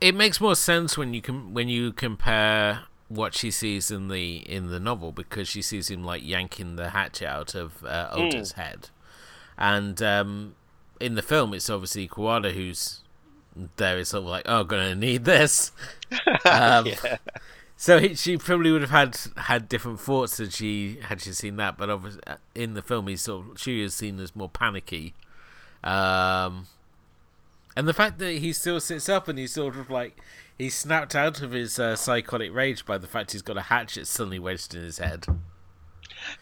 it 0.00 0.14
makes 0.14 0.40
more 0.40 0.54
sense 0.54 0.96
when 0.96 1.14
you 1.14 1.22
can 1.22 1.52
when 1.52 1.68
you 1.68 1.92
compare 1.92 2.84
what 3.08 3.34
she 3.34 3.50
sees 3.50 3.90
in 3.90 4.08
the 4.08 4.36
in 4.38 4.68
the 4.68 4.80
novel 4.80 5.12
because 5.12 5.48
she 5.48 5.60
sees 5.62 5.90
him 5.90 6.04
like 6.04 6.24
yanking 6.24 6.76
the 6.76 6.90
hatchet 6.90 7.28
out 7.28 7.54
of 7.54 7.84
uh, 7.84 8.08
Oda's 8.12 8.52
mm. 8.52 8.56
head, 8.56 8.88
and 9.58 10.00
um, 10.02 10.54
in 11.00 11.14
the 11.14 11.22
film 11.22 11.52
it's 11.52 11.68
obviously 11.68 12.08
Kawada 12.08 12.52
who's 12.52 13.00
there 13.76 13.98
is 13.98 14.10
sort 14.10 14.22
of 14.24 14.30
like 14.30 14.44
oh 14.46 14.64
gonna 14.64 14.94
need 14.94 15.24
this. 15.24 15.72
um, 16.44 16.86
yeah. 16.86 17.16
So 17.76 18.12
she 18.12 18.36
probably 18.36 18.72
would 18.72 18.82
have 18.82 18.90
had 18.90 19.18
had 19.36 19.68
different 19.68 20.00
thoughts 20.00 20.36
had 20.36 20.52
she 20.52 20.98
had 21.02 21.20
she 21.20 21.32
seen 21.32 21.56
that, 21.56 21.78
but 21.78 21.88
obviously 21.88 22.20
uh, 22.26 22.36
in 22.54 22.74
the 22.74 22.82
film 22.82 23.06
he's 23.08 23.22
sort 23.22 23.52
of 23.52 23.60
she 23.60 23.82
is 23.82 23.94
seen 23.94 24.20
as 24.20 24.36
more 24.36 24.50
panicky. 24.50 25.14
Um, 25.82 26.66
and 27.80 27.88
the 27.88 27.94
fact 27.94 28.18
that 28.18 28.34
he 28.34 28.52
still 28.52 28.78
sits 28.78 29.08
up 29.08 29.26
and 29.26 29.38
he's 29.38 29.54
sort 29.54 29.74
of 29.74 29.88
like 29.88 30.20
he's 30.58 30.74
snapped 30.74 31.14
out 31.14 31.40
of 31.40 31.52
his 31.52 31.78
uh, 31.78 31.96
psychotic 31.96 32.52
rage 32.52 32.84
by 32.84 32.98
the 32.98 33.06
fact 33.06 33.32
he's 33.32 33.40
got 33.40 33.56
a 33.56 33.62
hatchet 33.62 34.06
suddenly 34.06 34.38
wedged 34.38 34.74
in 34.74 34.82
his 34.82 34.98
head. 34.98 35.24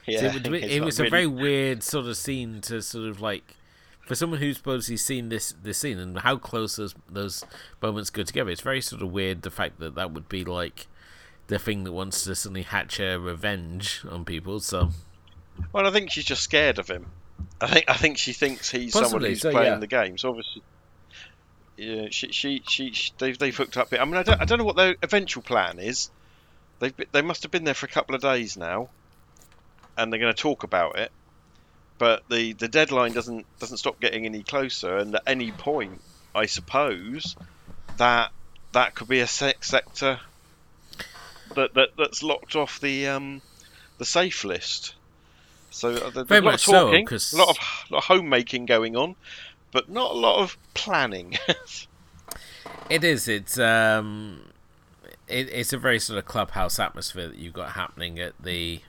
Yeah, 0.04 0.18
so 0.18 0.26
it, 0.36 0.46
it, 0.52 0.64
it 0.64 0.82
was 0.82 0.98
really... 0.98 1.06
a 1.06 1.10
very 1.12 1.26
weird 1.28 1.84
sort 1.84 2.06
of 2.06 2.16
scene 2.16 2.60
to 2.62 2.82
sort 2.82 3.08
of 3.08 3.20
like 3.20 3.54
for 4.04 4.16
someone 4.16 4.40
who's 4.40 4.56
supposedly 4.56 4.96
seen 4.96 5.28
this 5.28 5.54
this 5.62 5.78
scene 5.78 6.00
and 6.00 6.18
how 6.18 6.38
close 6.38 6.74
those 6.74 6.96
those 7.08 7.44
moments 7.80 8.10
go 8.10 8.24
together, 8.24 8.50
it's 8.50 8.60
very 8.60 8.80
sort 8.80 9.00
of 9.00 9.12
weird 9.12 9.42
the 9.42 9.50
fact 9.52 9.78
that 9.78 9.94
that 9.94 10.10
would 10.10 10.28
be 10.28 10.44
like 10.44 10.88
the 11.46 11.60
thing 11.60 11.84
that 11.84 11.92
wants 11.92 12.24
to 12.24 12.34
suddenly 12.34 12.62
hatch 12.62 12.98
a 12.98 13.16
revenge 13.16 14.02
on 14.10 14.24
people. 14.24 14.58
So, 14.58 14.90
well, 15.72 15.86
I 15.86 15.92
think 15.92 16.10
she's 16.10 16.24
just 16.24 16.42
scared 16.42 16.80
of 16.80 16.88
him. 16.88 17.06
I 17.60 17.68
think 17.68 17.84
I 17.86 17.94
think 17.94 18.18
she 18.18 18.32
thinks 18.32 18.72
he's 18.72 18.92
Possibly, 18.92 19.08
someone 19.08 19.30
who's 19.30 19.40
so, 19.40 19.50
playing 19.52 19.74
yeah. 19.74 19.78
the 19.78 19.86
game. 19.86 20.18
So 20.18 20.30
obviously, 20.30 20.62
yeah, 21.78 22.08
she 22.10 22.32
she 22.32 22.62
she, 22.66 22.92
she 22.92 23.12
they 23.18 23.32
they 23.32 23.50
hooked 23.50 23.76
up. 23.76 23.92
I 23.92 24.04
mean, 24.04 24.16
I 24.16 24.24
don't 24.24 24.40
I 24.40 24.44
don't 24.44 24.58
know 24.58 24.64
what 24.64 24.76
their 24.76 24.96
eventual 25.02 25.42
plan 25.42 25.78
is. 25.78 26.10
They've 26.80 26.96
been, 26.96 27.06
they 27.12 27.22
must 27.22 27.42
have 27.44 27.52
been 27.52 27.64
there 27.64 27.74
for 27.74 27.86
a 27.86 27.88
couple 27.88 28.14
of 28.14 28.20
days 28.20 28.56
now, 28.56 28.88
and 29.96 30.12
they're 30.12 30.20
going 30.20 30.34
to 30.34 30.42
talk 30.42 30.64
about 30.64 30.98
it. 30.98 31.10
But 31.98 32.28
the, 32.28 32.52
the 32.52 32.68
deadline 32.68 33.12
doesn't 33.12 33.46
doesn't 33.58 33.78
stop 33.78 34.00
getting 34.00 34.24
any 34.26 34.42
closer, 34.42 34.96
and 34.96 35.14
at 35.14 35.22
any 35.26 35.52
point, 35.52 36.00
I 36.34 36.46
suppose 36.46 37.36
that 37.96 38.32
that 38.72 38.94
could 38.94 39.08
be 39.08 39.20
a 39.20 39.26
sex 39.26 39.68
sector 39.68 40.20
that, 41.54 41.74
that 41.74 41.88
that's 41.96 42.22
locked 42.22 42.56
off 42.56 42.80
the 42.80 43.08
um, 43.08 43.40
the 43.98 44.04
safe 44.04 44.44
list. 44.44 44.94
So 45.70 45.90
uh, 45.90 46.10
there's 46.10 46.26
Very 46.26 46.40
a 46.40 46.44
lot 46.44 46.54
of 46.54 46.62
talking, 46.62 47.18
so, 47.18 47.36
a 47.36 47.38
lot 47.38 47.48
of, 47.50 47.56
a 47.90 47.94
lot 47.94 47.98
of 47.98 48.04
homemaking 48.04 48.66
going 48.66 48.96
on, 48.96 49.16
but 49.72 49.88
not 49.88 50.12
a 50.12 50.14
lot 50.14 50.40
of 50.40 50.56
planning. 50.74 51.36
it 52.90 53.04
is. 53.04 53.28
It's 53.28 53.58
um, 53.58 54.50
it, 55.26 55.48
it's 55.50 55.72
a 55.72 55.78
very 55.78 55.98
sort 55.98 56.18
of 56.18 56.24
clubhouse 56.24 56.78
atmosphere 56.78 57.28
that 57.28 57.38
you've 57.38 57.52
got 57.52 57.72
happening 57.72 58.18
at 58.18 58.34
the 58.42 58.80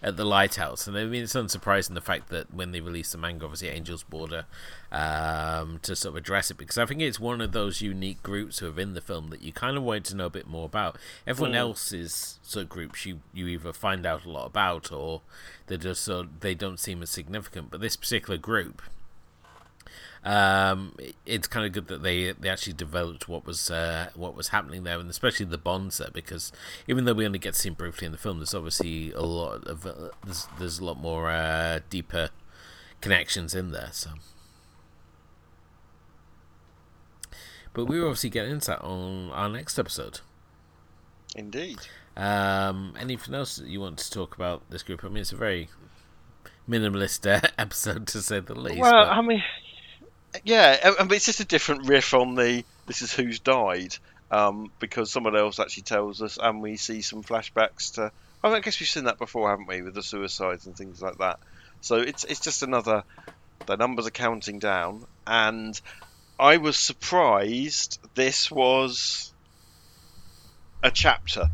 at 0.00 0.16
the 0.16 0.24
lighthouse, 0.24 0.86
and 0.86 0.96
I 0.96 1.04
mean 1.04 1.24
it's 1.24 1.34
unsurprising 1.34 1.94
the 1.94 2.00
fact 2.00 2.28
that 2.28 2.54
when 2.54 2.70
they 2.70 2.80
released 2.80 3.12
the 3.12 3.18
manga, 3.18 3.44
obviously 3.44 3.70
Angel's 3.70 4.04
Border, 4.04 4.46
um, 4.92 5.80
to 5.82 5.96
sort 5.96 6.12
of 6.12 6.16
address 6.16 6.50
it 6.50 6.56
because 6.56 6.78
I 6.78 6.86
think 6.86 7.00
it's 7.00 7.18
one 7.18 7.40
of 7.40 7.50
those 7.50 7.80
unique 7.80 8.22
groups 8.22 8.60
who 8.60 8.70
are 8.70 8.80
in 8.80 8.94
the 8.94 9.00
film 9.00 9.30
that 9.30 9.42
you 9.42 9.52
kind 9.52 9.76
of 9.76 9.82
wanted 9.82 10.04
to 10.06 10.16
know 10.16 10.26
a 10.26 10.30
bit 10.30 10.46
more 10.46 10.66
about. 10.66 10.96
Everyone 11.26 11.52
mm. 11.52 11.58
else's 11.58 12.38
sort 12.42 12.64
of 12.64 12.68
groups 12.68 13.06
you 13.06 13.20
you 13.32 13.48
either 13.48 13.72
find 13.72 14.06
out 14.06 14.24
a 14.24 14.30
lot 14.30 14.46
about 14.46 14.92
or 14.92 15.22
they 15.66 15.76
just 15.76 16.02
sort 16.02 16.26
of, 16.26 16.40
they 16.40 16.54
don't 16.54 16.78
seem 16.78 17.02
as 17.02 17.10
significant, 17.10 17.70
but 17.70 17.80
this 17.80 17.96
particular 17.96 18.38
group 18.38 18.82
um, 20.24 20.94
it's 21.24 21.46
kind 21.46 21.64
of 21.64 21.72
good 21.72 21.88
that 21.88 22.02
they 22.02 22.32
they 22.32 22.48
actually 22.48 22.72
developed 22.72 23.28
what 23.28 23.46
was 23.46 23.70
uh, 23.70 24.10
what 24.14 24.34
was 24.34 24.48
happening 24.48 24.84
there, 24.84 24.98
and 24.98 25.08
especially 25.08 25.46
the 25.46 25.58
bonds 25.58 25.98
there, 25.98 26.10
because 26.12 26.52
even 26.86 27.04
though 27.04 27.14
we 27.14 27.24
only 27.24 27.38
get 27.38 27.54
to 27.54 27.60
see 27.60 27.70
briefly 27.70 28.06
in 28.06 28.12
the 28.12 28.18
film, 28.18 28.38
there's 28.38 28.54
obviously 28.54 29.12
a 29.12 29.22
lot 29.22 29.66
of 29.66 29.86
uh, 29.86 30.08
there's 30.24 30.46
there's 30.58 30.78
a 30.78 30.84
lot 30.84 30.98
more 30.98 31.30
uh, 31.30 31.80
deeper 31.90 32.30
connections 33.00 33.54
in 33.54 33.70
there. 33.70 33.90
So, 33.92 34.10
but 37.72 37.84
we 37.84 38.00
will 38.00 38.08
obviously 38.08 38.30
get 38.30 38.46
into 38.46 38.68
that 38.68 38.82
on 38.82 39.30
our 39.30 39.48
next 39.48 39.78
episode. 39.78 40.20
Indeed. 41.36 41.78
Um, 42.16 42.94
anything 42.98 43.34
else 43.34 43.56
that 43.56 43.68
you 43.68 43.80
want 43.80 43.98
to 43.98 44.10
talk 44.10 44.34
about 44.34 44.68
this 44.70 44.82
group? 44.82 45.04
I 45.04 45.08
mean, 45.08 45.18
it's 45.18 45.30
a 45.30 45.36
very 45.36 45.68
minimalist 46.68 47.26
uh, 47.30 47.46
episode 47.58 48.06
to 48.08 48.20
say 48.20 48.40
the 48.40 48.54
least. 48.54 48.80
Well, 48.80 48.92
but... 48.92 49.08
I 49.08 49.22
mean, 49.22 49.42
yeah, 50.44 50.92
mean, 51.02 51.12
it's 51.12 51.26
just 51.26 51.40
a 51.40 51.44
different 51.44 51.88
riff 51.88 52.14
on 52.14 52.34
the 52.34 52.64
"this 52.86 53.02
is 53.02 53.12
who's 53.12 53.40
died" 53.40 53.96
um, 54.30 54.70
because 54.78 55.10
someone 55.10 55.36
else 55.36 55.58
actually 55.58 55.84
tells 55.84 56.22
us, 56.22 56.38
and 56.40 56.60
we 56.60 56.76
see 56.76 57.02
some 57.02 57.22
flashbacks 57.22 57.94
to. 57.94 58.12
I 58.42 58.60
guess 58.60 58.78
we've 58.78 58.88
seen 58.88 59.04
that 59.04 59.18
before, 59.18 59.50
haven't 59.50 59.66
we, 59.66 59.82
with 59.82 59.94
the 59.94 60.02
suicides 60.02 60.66
and 60.66 60.76
things 60.76 61.02
like 61.02 61.18
that. 61.18 61.40
So 61.80 61.96
it's 61.96 62.24
it's 62.24 62.40
just 62.40 62.62
another. 62.62 63.04
The 63.66 63.76
numbers 63.76 64.06
are 64.06 64.10
counting 64.10 64.58
down, 64.58 65.04
and 65.26 65.78
I 66.38 66.56
was 66.56 66.78
surprised 66.78 67.98
this 68.14 68.50
was 68.50 69.32
a 70.82 70.90
chapter 70.90 71.48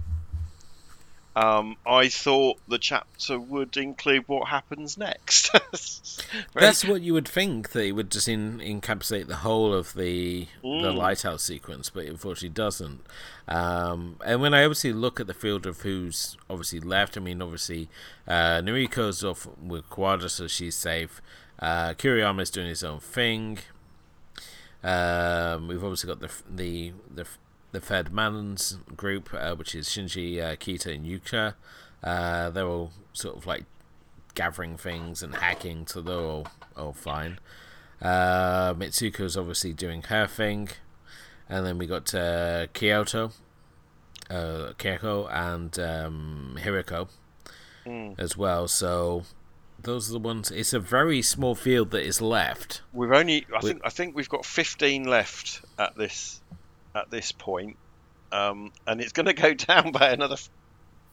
um, 1.37 1.77
I 1.85 2.09
thought 2.09 2.61
the 2.69 2.79
chapter 2.79 3.41
would 3.41 3.77
include 3.77 4.29
what 4.29 4.49
happens 4.49 4.97
next. 4.97 5.51
That's 6.55 6.85
what 6.85 7.03
you 7.03 7.13
would 7.13 7.27
think 7.27 7.71
that 7.71 7.85
it 7.85 7.93
would 7.93 8.11
just 8.11 8.29
in, 8.29 8.59
encapsulate 8.59 9.27
the 9.27 9.37
whole 9.37 9.75
of 9.75 9.95
the 9.95 10.47
mm. 10.63 10.83
the 10.83 10.93
lighthouse 10.93 11.43
sequence, 11.43 11.91
but 11.91 12.05
it 12.05 12.11
unfortunately 12.11 12.51
doesn't. 12.51 13.01
Um, 13.49 14.17
and 14.25 14.41
when 14.41 14.55
I 14.55 14.65
obviously 14.65 14.93
look 14.93 15.19
at 15.19 15.27
the 15.27 15.35
field 15.35 15.67
of 15.67 15.81
who's 15.81 16.37
obviously 16.49 16.81
left, 16.81 17.17
I 17.17 17.21
mean, 17.21 17.43
obviously 17.43 17.89
uh, 18.29 18.61
Noriko's 18.63 19.25
off 19.25 19.49
with 19.61 19.91
Kawada, 19.91 20.31
so 20.31 20.47
she's 20.47 20.77
safe. 20.77 21.21
Uh, 21.59 21.95
Kiriyama's 21.95 22.51
doing 22.51 22.69
his 22.69 22.85
own 22.85 23.01
thing. 23.01 23.59
Um, 24.85 25.67
we've 25.67 25.83
obviously 25.83 26.09
got 26.09 26.21
the 26.21 26.31
the 26.49 26.93
the 27.13 27.27
the 27.75 27.81
Third 27.81 28.13
Man's 28.13 28.79
group, 28.97 29.35
uh, 29.35 29.55
which 29.57 29.75
is 29.75 29.89
Shinji, 29.89 30.41
uh, 30.41 30.55
Kita, 30.55 30.95
and 30.95 31.05
Yuka. 31.05 31.55
Uh, 32.03 32.49
they're 32.51 32.69
all 32.69 32.93
sort 33.13 33.37
of 33.37 33.47
like 33.47 33.65
gathering 34.35 34.77
things 34.77 35.23
and 35.23 35.35
hacking, 35.35 35.87
so 35.89 36.01
they're 36.01 36.17
all, 36.17 36.47
all 36.77 36.93
fine. 36.93 37.41
Uh, 38.01 38.75
Mitsuko's 38.75 39.37
obviously 39.37 39.73
doing 39.73 40.03
her 40.03 40.27
thing. 40.27 40.69
And 41.49 41.67
then 41.67 41.77
we 41.77 41.87
got 41.87 42.15
uh, 42.15 42.69
Kyoto, 42.73 43.33
uh, 44.31 44.73
Keiko, 44.79 45.29
and 45.31 45.77
um, 45.79 46.57
Hiriko 46.59 47.09
mm. 47.85 48.15
as 48.19 48.37
well. 48.37 48.69
So 48.69 49.25
those 49.83 50.09
are 50.09 50.13
the 50.13 50.21
ones. 50.21 50.53
It's 50.53 50.73
a 50.73 50.81
very 50.81 51.23
small 51.23 51.57
field 51.57 51.91
that 51.91 52.07
is 52.07 52.23
left. 52.23 52.83
We've 52.93 53.13
only, 53.13 53.47
I 53.55 53.61
think, 53.61 53.81
I 53.85 53.91
think 53.91 54.15
we've 54.15 54.29
got 54.29 54.47
15 54.47 55.05
left 55.05 55.61
at 55.79 55.97
this 55.97 56.41
at 56.95 57.11
this 57.11 57.33
point, 57.33 57.77
um, 58.33 58.73
and 58.87 59.01
it's 59.01 59.13
going 59.13 59.27
to 59.27 59.33
go 59.33 59.55
down 59.55 59.93
by 59.93 60.11
another 60.11 60.35
f- 60.35 60.49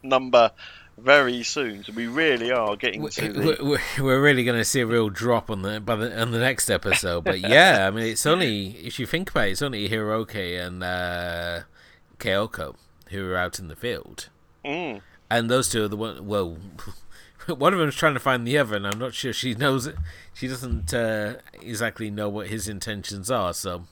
number 0.03 0.51
very 0.97 1.43
soon. 1.43 1.83
So 1.83 1.93
we 1.93 2.07
really 2.07 2.51
are 2.51 2.75
getting 2.75 3.07
to. 3.07 3.33
The... 3.33 3.79
We're 3.99 4.21
really 4.21 4.43
going 4.43 4.57
to 4.57 4.65
see 4.65 4.81
a 4.81 4.85
real 4.85 5.09
drop 5.09 5.49
on 5.49 5.61
the 5.61 5.79
by 5.79 5.95
the 5.95 6.19
on 6.19 6.31
the 6.31 6.39
next 6.39 6.69
episode. 6.69 7.23
But 7.23 7.39
yeah, 7.39 7.87
I 7.87 7.91
mean, 7.91 8.05
it's 8.05 8.25
only 8.25 8.77
if 8.77 8.99
you 8.99 9.05
think 9.05 9.31
about 9.31 9.47
it, 9.47 9.51
it's 9.51 9.61
only 9.61 9.89
Hiroki 9.89 10.59
and 10.59 10.83
uh, 10.83 11.61
who 13.09 13.29
are 13.29 13.37
out 13.37 13.59
in 13.59 13.67
the 13.67 13.75
field, 13.75 14.29
mm. 14.63 15.01
and 15.29 15.49
those 15.49 15.69
two 15.69 15.85
are 15.85 15.87
the 15.87 15.97
one. 15.97 16.25
Well. 16.25 16.57
One 17.47 17.73
of 17.73 17.79
them 17.79 17.89
is 17.89 17.95
trying 17.95 18.13
to 18.13 18.19
find 18.19 18.45
the 18.45 18.55
other, 18.59 18.75
and 18.75 18.85
I'm 18.85 18.99
not 18.99 19.15
sure 19.15 19.33
she 19.33 19.55
knows 19.55 19.87
it. 19.87 19.95
She 20.31 20.47
doesn't 20.47 20.93
uh, 20.93 21.37
exactly 21.59 22.11
know 22.11 22.29
what 22.29 22.47
his 22.49 22.69
intentions 22.69 23.31
are. 23.31 23.51
So 23.55 23.87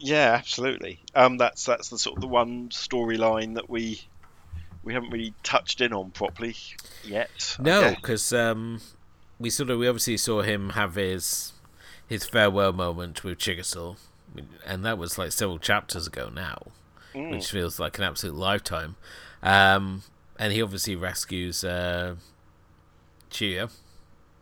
yeah, 0.00 0.34
absolutely. 0.38 1.00
Um, 1.14 1.36
that's 1.36 1.64
that's 1.64 1.90
the 1.90 1.98
sort 1.98 2.16
of 2.16 2.22
the 2.22 2.28
one 2.28 2.70
storyline 2.70 3.54
that 3.54 3.68
we 3.68 4.02
we 4.82 4.94
haven't 4.94 5.10
really 5.10 5.34
touched 5.42 5.80
in 5.80 5.92
on 5.92 6.10
properly 6.10 6.56
yet. 7.04 7.56
No, 7.60 7.94
because 7.94 8.32
um, 8.32 8.80
we 9.38 9.50
sort 9.50 9.70
of 9.70 9.78
we 9.78 9.86
obviously 9.86 10.16
saw 10.16 10.42
him 10.42 10.70
have 10.70 10.94
his 10.94 11.52
his 12.08 12.26
farewell 12.26 12.72
moment 12.72 13.22
with 13.22 13.38
Chigusa, 13.38 13.96
and 14.66 14.84
that 14.84 14.96
was 14.96 15.18
like 15.18 15.32
several 15.32 15.58
chapters 15.58 16.06
ago 16.06 16.30
now, 16.34 16.68
mm. 17.14 17.30
which 17.30 17.50
feels 17.50 17.78
like 17.78 17.98
an 17.98 18.04
absolute 18.04 18.34
lifetime. 18.34 18.96
Um, 19.42 20.02
and 20.38 20.52
he 20.52 20.62
obviously 20.62 20.96
rescues 20.96 21.62
uh, 21.62 22.16
Shuya. 23.30 23.70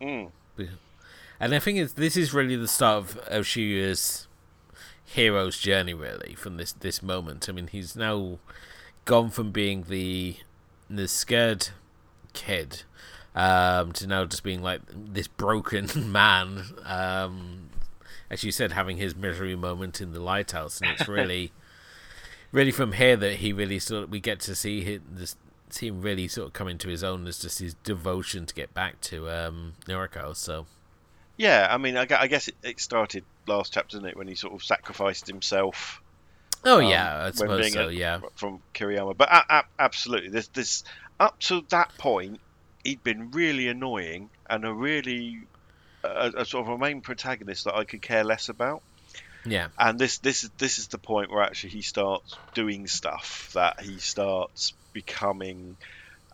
Mm. 0.01 0.31
And 1.41 1.55
I 1.55 1.59
think 1.59 1.95
this 1.95 2.17
is 2.17 2.33
really 2.33 2.57
the 2.57 2.69
start 2.69 2.99
of, 2.99 3.19
of 3.27 3.45
hero's 5.15 5.59
journey 5.59 5.95
really 5.95 6.35
from 6.35 6.57
this 6.57 6.73
this 6.73 7.03
moment. 7.03 7.49
I 7.49 7.53
mean, 7.53 7.69
he's 7.69 7.97
now 7.97 8.39
gone 9.05 9.31
from 9.31 9.51
being 9.51 9.85
the 9.89 10.37
the 10.91 11.09
scared 11.09 11.69
kid 12.33 12.83
um, 13.35 13.93
to 13.93 14.07
now 14.07 14.25
just 14.25 14.43
being 14.43 14.63
like 14.63 14.83
this 14.93 15.29
broken 15.29 15.89
man. 16.13 16.65
Um, 16.85 17.71
as 18.31 18.45
you 18.45 18.53
said, 18.53 18.73
having 18.73 18.99
his 18.99 19.17
misery 19.17 19.57
moment 19.57 20.01
in 20.01 20.13
the 20.13 20.21
lighthouse, 20.21 20.81
and 20.81 20.91
it's 20.91 21.09
really, 21.09 21.51
really 22.53 22.71
from 22.71 22.93
here 22.93 23.17
that 23.17 23.37
he 23.37 23.55
really 23.55 23.79
sort 23.79 24.05
of 24.05 24.11
we 24.11 24.21
get 24.21 24.41
to 24.41 24.55
see 24.55 24.83
him, 24.83 25.03
this, 25.11 25.37
see 25.71 25.87
him 25.89 26.03
really 26.03 26.29
sort 26.29 26.49
of 26.49 26.53
come 26.53 26.69
into 26.69 26.89
his 26.89 27.03
own 27.03 27.27
as 27.27 27.39
just 27.39 27.61
his 27.61 27.75
devotion 27.85 28.45
to 28.45 28.55
get 28.55 28.75
back 28.75 29.01
to 29.03 29.31
um, 29.31 29.75
Noriko. 29.87 30.37
So. 30.37 30.67
Yeah, 31.39 31.69
I 31.71 31.79
mean, 31.79 31.97
I, 31.97 32.05
guess 32.05 32.49
it, 32.49 32.57
it 32.65 32.81
started 32.81 33.25
last 33.47 33.73
chapter, 33.73 33.97
didn't 33.97 34.11
it, 34.11 34.17
when 34.17 34.27
he 34.27 34.35
sort 34.35 34.55
of 34.55 34.63
sacrificed 34.63 35.29
himself. 35.29 36.03
Oh 36.65 36.79
um, 36.79 36.91
yeah, 36.91 37.27
I 37.27 37.31
suppose 37.31 37.73
so. 37.73 37.89
A, 37.89 37.93
yeah, 37.93 38.21
from 38.35 38.61
Kiriyama, 38.75 39.17
but 39.17 39.29
a, 39.31 39.65
absolutely, 39.79 40.31
this 40.31 40.49
this 40.49 40.83
up 41.21 41.39
to 41.43 41.65
that 41.69 41.97
point, 41.97 42.41
he'd 42.83 43.05
been 43.05 43.31
really 43.31 43.69
annoying 43.69 44.31
and 44.51 44.65
a 44.65 44.73
really 44.73 45.43
a, 46.03 46.33
a 46.39 46.45
sort 46.45 46.67
of 46.67 46.73
a 46.73 46.79
main 46.79 47.03
protagonist 47.03 47.65
that 47.65 47.77
I 47.77 47.85
could 47.85 48.03
care 48.03 48.25
less 48.25 48.49
about. 48.49 48.83
Yeah, 49.47 49.69
and 49.79 49.97
this 49.97 50.19
this 50.19 50.43
is 50.43 50.51
this 50.59 50.79
is 50.79 50.89
the 50.89 50.99
point 50.99 51.31
where 51.31 51.45
actually 51.45 51.71
he 51.71 51.83
starts 51.83 52.35
doing 52.53 52.89
stuff 52.89 53.53
that 53.55 53.81
he 53.81 53.99
starts 53.99 54.73
becoming 54.93 55.77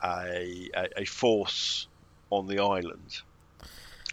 a 0.03 0.71
a, 0.75 1.01
a 1.03 1.05
force 1.05 1.87
on 2.31 2.47
the 2.47 2.61
island 2.61 3.21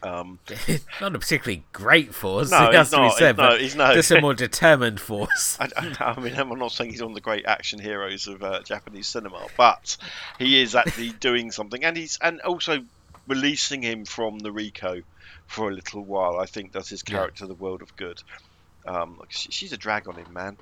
Um, 0.04 0.40
not 1.02 1.16
a 1.16 1.20
particularly 1.20 1.64
great 1.74 2.14
force. 2.16 2.50
No, 2.52 2.72
he's 2.78 2.90
to 2.90 2.96
be 2.98 3.02
not. 3.04 3.18
said, 3.18 3.38
No, 3.38 3.50
but 3.50 3.62
he's 3.62 3.76
no. 3.76 3.94
just 3.94 4.10
a 4.12 4.20
more 4.22 4.34
determined 4.48 5.00
force. 5.00 5.58
I, 5.60 5.70
I, 5.78 6.14
I 6.18 6.20
mean, 6.20 6.34
I'm 6.36 6.50
not 6.58 6.72
saying 6.72 6.90
he's 6.92 7.02
one 7.02 7.12
of 7.12 7.16
the 7.16 7.22
great 7.22 7.46
action 7.46 7.80
heroes 7.80 8.28
of 8.28 8.42
uh, 8.44 8.62
Japanese 8.64 9.08
cinema, 9.08 9.46
but 9.58 9.98
he 10.40 10.62
is 10.62 10.74
actually 10.76 11.10
doing 11.12 11.52
something, 11.52 11.84
and 11.84 11.96
he's 11.96 12.18
and 12.22 12.42
also 12.42 12.80
releasing 13.28 13.82
him 13.84 14.06
from 14.06 14.40
the 14.40 14.52
Rico 14.52 15.02
for 15.48 15.70
a 15.70 15.74
little 15.74 16.04
while. 16.04 16.40
I 16.40 16.46
think 16.48 16.72
does 16.72 16.90
his 16.90 17.04
Yeah. 17.08 17.18
character 17.18 17.46
the 17.46 17.54
world 17.54 17.82
of 17.84 17.96
good. 17.96 18.22
Um, 18.88 19.22
she, 19.30 19.52
she's 19.52 19.74
a 19.74 19.78
drag 19.78 20.08
on 20.08 20.16
him, 20.16 20.34
man. 20.34 20.58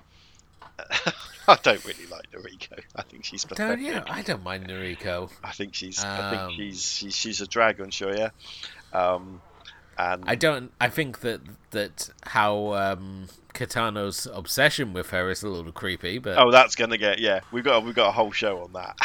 I 1.47 1.57
don't 1.63 1.83
really 1.85 2.05
like 2.07 2.31
Noriko. 2.31 2.79
I 2.95 3.01
think 3.01 3.25
she's 3.25 3.43
pathetic. 3.45 3.83
Don't 3.83 3.85
you? 3.85 4.01
I 4.07 4.21
don't 4.21 4.43
mind 4.43 4.67
Noriko. 4.67 5.29
I 5.43 5.51
think 5.51 5.73
she's. 5.73 6.03
I 6.03 6.19
Um, 6.19 6.29
think 6.49 6.51
she's, 6.59 6.83
she's 6.91 7.15
she's 7.15 7.41
a 7.41 7.47
drag 7.47 7.81
on 7.81 7.89
Shoya. 7.89 8.31
Um, 8.93 9.41
and 9.97 10.23
I 10.27 10.35
don't. 10.35 10.71
I 10.79 10.89
think 10.89 11.21
that 11.21 11.41
that 11.71 12.09
how 12.23 12.73
um, 12.73 13.27
Kitano's 13.53 14.27
obsession 14.31 14.93
with 14.93 15.09
her 15.09 15.29
is 15.29 15.43
a 15.43 15.49
little 15.49 15.71
creepy, 15.71 16.19
but 16.19 16.37
oh, 16.37 16.51
that's 16.51 16.75
gonna 16.75 16.97
get 16.97 17.19
yeah. 17.19 17.41
We've 17.51 17.63
got 17.63 17.83
we've 17.83 17.95
got 17.95 18.09
a 18.09 18.11
whole 18.11 18.31
show 18.31 18.63
on 18.63 18.73
that. 18.73 18.95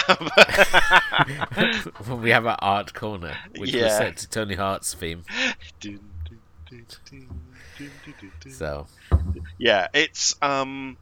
we 2.23 2.31
have 2.31 2.47
our 2.47 2.59
art 2.61 2.95
corner, 2.95 3.37
which 3.57 3.75
was 3.75 3.93
set 3.97 4.19
to 4.19 4.29
Tony 4.29 4.55
Hart's 4.55 4.95
theme. 4.95 5.25
So 8.51 8.87
yeah, 9.59 9.89
it's 9.93 10.37
um, 10.43 10.97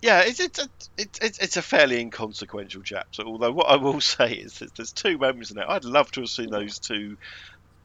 yeah, 0.00 0.20
it's 0.20 0.40
it's 0.40 0.58
a, 0.58 0.68
it's 0.96 1.38
it's 1.38 1.56
a 1.56 1.62
fairly 1.62 2.00
inconsequential 2.00 2.82
chapter. 2.82 3.22
Although 3.22 3.52
what 3.52 3.68
I 3.68 3.76
will 3.76 4.00
say 4.16 4.32
is 4.32 4.60
that 4.60 4.74
there's 4.76 4.92
two 4.92 5.18
moments 5.18 5.50
in 5.50 5.58
it. 5.58 5.66
I'd 5.68 5.84
love 5.84 6.10
to 6.12 6.20
have 6.20 6.30
seen 6.30 6.50
those 6.50 6.78
two 6.78 7.16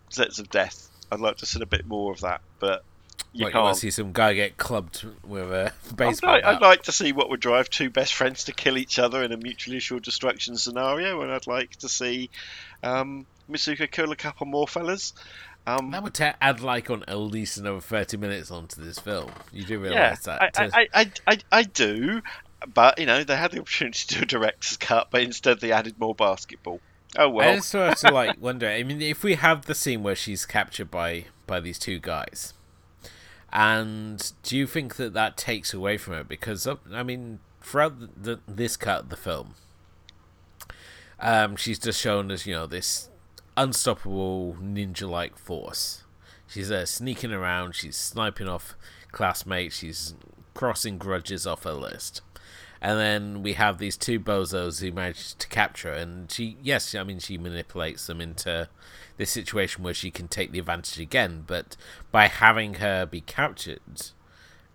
sets 0.10 0.40
of 0.40 0.50
death. 0.50 0.90
I'd 1.12 1.20
like 1.20 1.38
to 1.38 1.46
see 1.46 1.62
a 1.62 1.66
bit 1.66 1.86
more 1.86 2.12
of 2.12 2.22
that, 2.22 2.42
but 2.60 2.84
you 3.34 3.46
what, 3.46 3.54
you 3.54 3.60
want 3.60 3.68
can't. 3.68 3.76
to 3.76 3.80
see 3.82 3.92
some 3.92 4.12
guy 4.14 4.34
get 4.34 4.58
clubbed 4.58 5.06
with 5.28 5.52
a 5.52 5.74
I'd 5.90 5.96
baseball 5.96 6.32
like, 6.34 6.44
bat? 6.44 6.56
I'd 6.56 6.62
like 6.62 6.84
to 6.84 6.92
see 6.92 7.12
what 7.12 7.30
would 7.30 7.40
drive 7.40 7.70
two 7.70 7.90
best 7.90 8.14
friends 8.14 8.46
to 8.46 8.54
kill 8.54 8.78
each 8.78 9.00
other 9.00 9.24
in 9.24 9.32
a 9.32 9.38
mutually 9.38 9.78
assured 9.78 10.04
destruction 10.04 10.56
scenario, 10.58 11.22
and 11.22 11.32
I'd 11.32 11.48
like 11.48 11.76
to 11.78 11.90
see 11.90 12.30
um, 12.84 13.26
Misuka 13.50 13.90
kill 13.90 14.12
a 14.12 14.16
couple 14.16 14.46
more 14.46 14.68
fellas. 14.68 15.14
Um, 15.66 15.92
That 15.92 16.04
would 16.04 16.14
ta- 16.14 16.36
add 16.42 16.62
like 16.62 16.90
on 16.90 17.04
at 17.08 17.18
least 17.18 17.58
another 17.58 17.80
thirty 17.80 18.18
minutes 18.18 18.52
onto 18.52 18.84
this 18.84 19.00
film. 19.00 19.32
You 19.52 19.64
do 19.64 19.76
yeah, 19.76 19.90
realise 19.90 20.20
that? 20.26 20.42
I, 20.42 20.50
to- 20.50 20.78
I, 20.78 20.88
I, 20.94 21.12
I, 21.28 21.38
I 21.52 21.64
do, 21.64 22.22
but 22.74 23.00
you 23.00 23.06
know 23.06 23.24
they 23.24 23.36
had 23.36 23.52
the 23.52 23.60
opportunity 23.60 24.06
to 24.08 24.16
do 24.16 24.22
a 24.24 24.26
director's 24.26 24.78
cut, 24.78 25.08
but 25.10 25.22
instead 25.22 25.62
they 25.62 25.72
added 25.72 26.00
more 26.00 26.14
basketball. 26.16 26.82
Oh 27.18 27.30
well. 27.30 27.50
I 27.50 27.56
just 27.56 27.70
sort 27.70 28.04
of 28.04 28.14
like 28.14 28.36
wonder. 28.42 28.68
I 28.68 28.84
mean, 28.84 29.02
if 29.02 29.24
we 29.24 29.36
have 29.36 29.66
the 29.66 29.76
scene 29.76 30.04
where 30.04 30.16
she's 30.16 30.46
captured 30.46 30.92
by 30.92 31.26
by 31.48 31.60
these 31.60 31.80
two 31.80 32.00
guys, 32.00 32.54
and 33.52 34.34
do 34.44 34.58
you 34.58 34.68
think 34.68 34.96
that 34.96 35.14
that 35.14 35.38
takes 35.38 35.74
away 35.74 35.98
from 35.98 36.14
her? 36.16 36.24
Because 36.24 36.66
uh, 36.68 36.76
I 36.92 37.04
mean, 37.04 37.40
throughout 37.62 38.00
the, 38.00 38.10
the, 38.18 38.40
this 38.48 38.76
cut 38.76 39.02
of 39.02 39.10
the 39.10 39.18
film, 39.18 39.56
um, 41.20 41.56
she's 41.56 41.80
just 41.80 42.02
shown 42.02 42.32
as 42.32 42.46
you 42.48 42.54
know 42.54 42.66
this 42.66 43.10
unstoppable 43.58 44.58
ninja-like 44.62 45.38
force. 45.38 46.04
She's 46.48 46.72
uh, 46.72 46.86
sneaking 46.86 47.32
around. 47.32 47.76
She's 47.76 47.98
sniping 47.98 48.48
off 48.48 48.76
classmates. 49.12 49.78
She's 49.78 50.16
crossing 50.54 50.98
grudges 50.98 51.48
off 51.48 51.64
her 51.64 51.74
list. 51.74 52.22
And 52.82 53.00
then 53.00 53.44
we 53.44 53.54
have 53.54 53.78
these 53.78 53.96
two 53.96 54.20
bozos 54.20 54.82
who 54.82 54.92
manage 54.92 55.36
to 55.36 55.48
capture 55.48 55.92
her, 55.92 55.96
and 55.96 56.30
she, 56.30 56.58
yes, 56.62 56.94
I 56.94 57.04
mean, 57.04 57.20
she 57.20 57.38
manipulates 57.38 58.08
them 58.08 58.20
into 58.20 58.68
this 59.16 59.32
situation 59.32 59.84
where 59.84 59.94
she 59.94 60.12
can 60.12 60.28
take 60.28 60.52
the 60.52 60.60
advantage 60.60 61.00
again. 61.00 61.46
But 61.48 61.78
by 62.12 62.28
having 62.28 62.76
her 62.76 63.06
be 63.06 63.22
captured, 63.22 63.80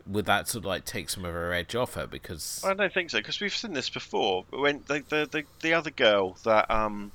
would 0.06 0.24
that 0.24 0.48
sort 0.48 0.62
of 0.62 0.68
like 0.68 0.86
take 0.86 1.10
some 1.10 1.26
of 1.26 1.34
her 1.34 1.52
edge 1.52 1.74
off 1.74 1.94
her? 1.94 2.06
Because 2.06 2.64
I 2.64 2.72
don't 2.72 2.92
think 2.94 3.10
so 3.10 3.18
because 3.18 3.40
we've 3.40 3.54
seen 3.54 3.74
this 3.74 3.90
before. 3.90 4.46
When 4.48 4.84
the 4.86 5.04
the, 5.06 5.28
the, 5.30 5.44
the 5.60 5.74
other 5.74 5.90
girl 5.90 6.38
that 6.44 6.70
um 6.70 7.12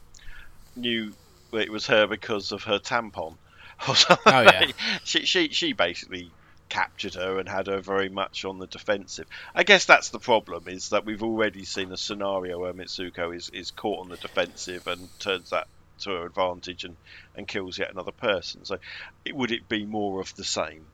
knew 0.76 1.13
it 1.61 1.71
was 1.71 1.87
her 1.87 2.07
because 2.07 2.51
of 2.51 2.63
her 2.63 2.79
tampon, 2.79 3.37
Oh, 3.87 4.41
yeah. 4.41 4.71
she 5.03 5.25
she 5.25 5.49
she 5.49 5.73
basically 5.73 6.33
captured 6.69 7.13
her 7.15 7.39
and 7.39 7.47
had 7.47 7.67
her 7.67 7.81
very 7.81 8.09
much 8.09 8.45
on 8.45 8.57
the 8.57 8.67
defensive. 8.67 9.25
I 9.53 9.63
guess 9.63 9.85
that's 9.85 10.09
the 10.09 10.19
problem 10.19 10.67
is 10.67 10.89
that 10.89 11.05
we've 11.05 11.23
already 11.23 11.65
seen 11.65 11.91
a 11.91 11.97
scenario 11.97 12.59
where 12.59 12.73
Mitsuko 12.73 13.35
is, 13.35 13.49
is 13.53 13.71
caught 13.71 13.99
on 13.99 14.09
the 14.09 14.17
defensive 14.17 14.87
and 14.87 15.09
turns 15.19 15.49
that 15.49 15.67
to 15.99 16.11
her 16.11 16.25
advantage 16.25 16.83
and, 16.83 16.97
and 17.35 17.47
kills 17.47 17.77
yet 17.77 17.91
another 17.91 18.11
person. 18.11 18.65
So 18.65 18.77
it, 19.25 19.35
would 19.35 19.51
it 19.51 19.67
be 19.69 19.85
more 19.85 20.19
of 20.19 20.33
the 20.35 20.43
same? 20.43 20.85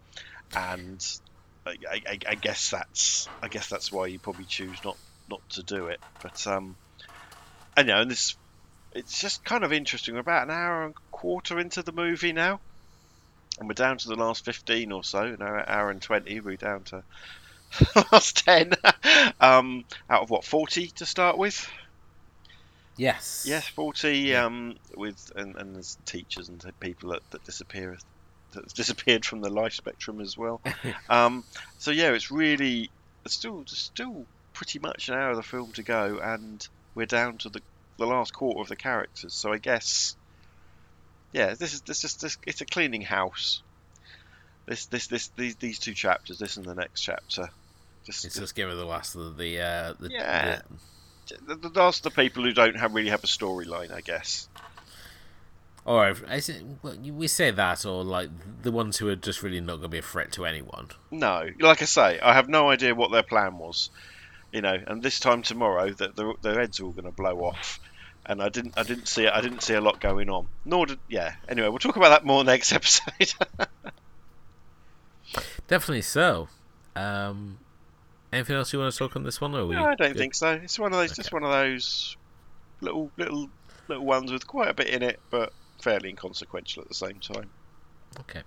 And 0.55 1.01
I, 1.65 1.75
I, 2.07 2.17
I 2.27 2.35
guess 2.35 2.69
that's 2.69 3.29
I 3.41 3.47
guess 3.47 3.67
that's 3.67 3.91
why 3.91 4.07
you 4.07 4.19
probably 4.19 4.45
choose 4.45 4.79
not 4.83 4.97
not 5.29 5.41
to 5.51 5.63
do 5.63 5.87
it. 5.87 5.99
But 6.21 6.45
um, 6.47 6.75
and 7.77 7.87
you 7.87 7.93
know, 7.93 8.01
and 8.01 8.11
this 8.11 8.35
it's 8.93 9.19
just 9.19 9.43
kind 9.43 9.63
of 9.63 9.73
interesting. 9.73 10.15
We're 10.15 10.21
about 10.21 10.43
an 10.43 10.51
hour 10.51 10.85
and 10.85 10.93
a 10.95 11.15
quarter 11.15 11.59
into 11.59 11.83
the 11.83 11.91
movie 11.91 12.33
now, 12.33 12.59
and 13.59 13.67
we're 13.67 13.73
down 13.73 13.97
to 13.99 14.07
the 14.07 14.15
last 14.15 14.45
fifteen 14.45 14.91
or 14.91 15.03
so. 15.03 15.23
An 15.23 15.41
hour, 15.41 15.67
hour 15.67 15.89
and 15.91 16.01
twenty. 16.01 16.39
We're 16.39 16.57
down 16.57 16.83
to 16.85 17.03
last 18.11 18.45
ten. 18.45 18.73
um, 19.39 19.85
out 20.09 20.23
of 20.23 20.29
what 20.29 20.43
forty 20.43 20.87
to 20.87 21.05
start 21.05 21.37
with? 21.37 21.69
yes, 22.97 23.45
Yes, 23.47 23.67
forty. 23.67 24.17
Yeah. 24.17 24.45
Um, 24.45 24.75
with 24.95 25.31
and, 25.35 25.55
and 25.55 25.75
there's 25.75 25.97
teachers 26.05 26.49
and 26.49 26.63
people 26.79 27.11
that, 27.11 27.21
that 27.31 27.43
disappear 27.43 27.97
that's 28.53 28.73
disappeared 28.73 29.25
from 29.25 29.41
the 29.41 29.49
life 29.49 29.73
spectrum 29.73 30.21
as 30.21 30.37
well. 30.37 30.61
um, 31.09 31.43
so 31.77 31.91
yeah, 31.91 32.11
it's 32.11 32.31
really 32.31 32.89
it's 33.25 33.33
still 33.33 33.61
it's 33.61 33.77
still 33.77 34.25
pretty 34.53 34.79
much 34.79 35.09
an 35.09 35.15
hour 35.15 35.31
of 35.31 35.37
the 35.37 35.43
film 35.43 35.71
to 35.73 35.83
go, 35.83 36.19
and 36.21 36.67
we're 36.95 37.05
down 37.05 37.37
to 37.39 37.49
the 37.49 37.61
the 37.99 38.07
last 38.07 38.33
quarter 38.33 38.59
of 38.61 38.67
the 38.67 38.75
characters. 38.75 39.33
So 39.33 39.53
I 39.53 39.57
guess 39.59 40.15
yeah, 41.33 41.53
this 41.53 41.73
is 41.73 41.81
this 41.81 42.03
is 42.03 42.15
this 42.15 42.37
it's 42.47 42.61
a 42.61 42.65
cleaning 42.65 43.01
house. 43.03 43.61
This 44.65 44.87
this 44.87 45.07
this 45.07 45.27
these 45.35 45.55
these 45.57 45.77
two 45.79 45.93
chapters, 45.93 46.39
this 46.39 46.57
and 46.57 46.65
the 46.65 46.75
next 46.75 47.01
chapter. 47.01 47.49
Just, 48.05 48.25
It's 48.25 48.35
just 48.39 48.55
give 48.55 48.69
her 48.69 48.75
the 48.75 48.85
last 48.85 49.13
of 49.15 49.37
the 49.37 49.59
uh, 49.61 49.93
the, 49.99 50.09
Yeah. 50.11 50.61
the- 50.61 50.79
the, 51.45 51.69
the 51.69 51.79
last 51.79 52.01
the 52.01 52.09
people 52.09 52.43
who 52.43 52.53
don't 52.53 52.75
have 52.75 52.95
really 52.95 53.11
have 53.11 53.23
a 53.23 53.27
storyline, 53.27 53.91
I 53.93 54.01
guess. 54.01 54.47
Or 55.85 56.09
is 56.09 56.49
it, 56.49 56.63
we 57.03 57.27
say 57.27 57.51
that, 57.51 57.85
or 57.85 58.03
like 58.03 58.29
the 58.63 58.71
ones 58.71 58.97
who 58.97 59.07
are 59.09 59.15
just 59.15 59.43
really 59.43 59.61
not 59.61 59.73
going 59.73 59.83
to 59.83 59.87
be 59.89 59.97
a 59.99 60.01
threat 60.01 60.31
to 60.33 60.45
anyone. 60.45 60.87
No, 61.11 61.47
like 61.59 61.81
I 61.81 61.85
say, 61.85 62.19
I 62.19 62.33
have 62.33 62.49
no 62.49 62.69
idea 62.71 62.95
what 62.95 63.11
their 63.11 63.21
plan 63.23 63.57
was. 63.59 63.91
You 64.51 64.61
know, 64.61 64.75
and 64.87 65.03
this 65.03 65.19
time 65.19 65.43
tomorrow, 65.43 65.91
that 65.91 66.15
their, 66.15 66.33
their 66.41 66.59
heads 66.59 66.79
are 66.79 66.85
all 66.85 66.91
going 66.91 67.05
to 67.05 67.11
blow 67.11 67.41
off. 67.41 67.79
And 68.29 68.43
I 68.43 68.49
didn't, 68.49 68.75
I 68.77 68.83
didn't 68.83 69.07
see, 69.07 69.27
I 69.27 69.41
didn't 69.41 69.63
see 69.63 69.73
a 69.73 69.81
lot 69.81 69.99
going 69.99 70.29
on. 70.29 70.47
Nor 70.63 70.85
did, 70.85 70.99
yeah. 71.09 71.33
Anyway, 71.49 71.67
we'll 71.67 71.79
talk 71.79 71.95
about 71.95 72.09
that 72.09 72.25
more 72.25 72.43
next 72.45 72.71
episode. 72.71 73.33
Definitely 75.67 76.03
so. 76.03 76.47
Um, 76.95 77.57
anything 78.31 78.55
else 78.55 78.71
you 78.71 78.77
want 78.77 78.93
to 78.93 78.97
talk 78.97 79.15
on 79.15 79.23
this 79.23 79.41
one? 79.41 79.55
Or 79.55 79.65
no, 79.73 79.83
I 79.83 79.95
don't 79.95 80.09
good? 80.09 80.17
think 80.17 80.35
so. 80.35 80.51
It's 80.51 80.77
one 80.77 80.93
of 80.93 80.99
those, 80.99 81.15
just 81.15 81.33
one 81.33 81.43
of 81.43 81.49
those 81.49 82.17
little, 82.81 83.09
little, 83.17 83.49
little 83.87 84.05
ones 84.05 84.31
with 84.31 84.45
quite 84.45 84.69
a 84.69 84.75
bit 84.75 84.89
in 84.89 85.01
it, 85.01 85.19
but 85.31 85.51
fairly 85.81 86.09
inconsequential 86.09 86.83
at 86.83 86.87
the 86.87 86.93
same 86.93 87.19
time. 87.19 87.49
Okay. 88.19 88.43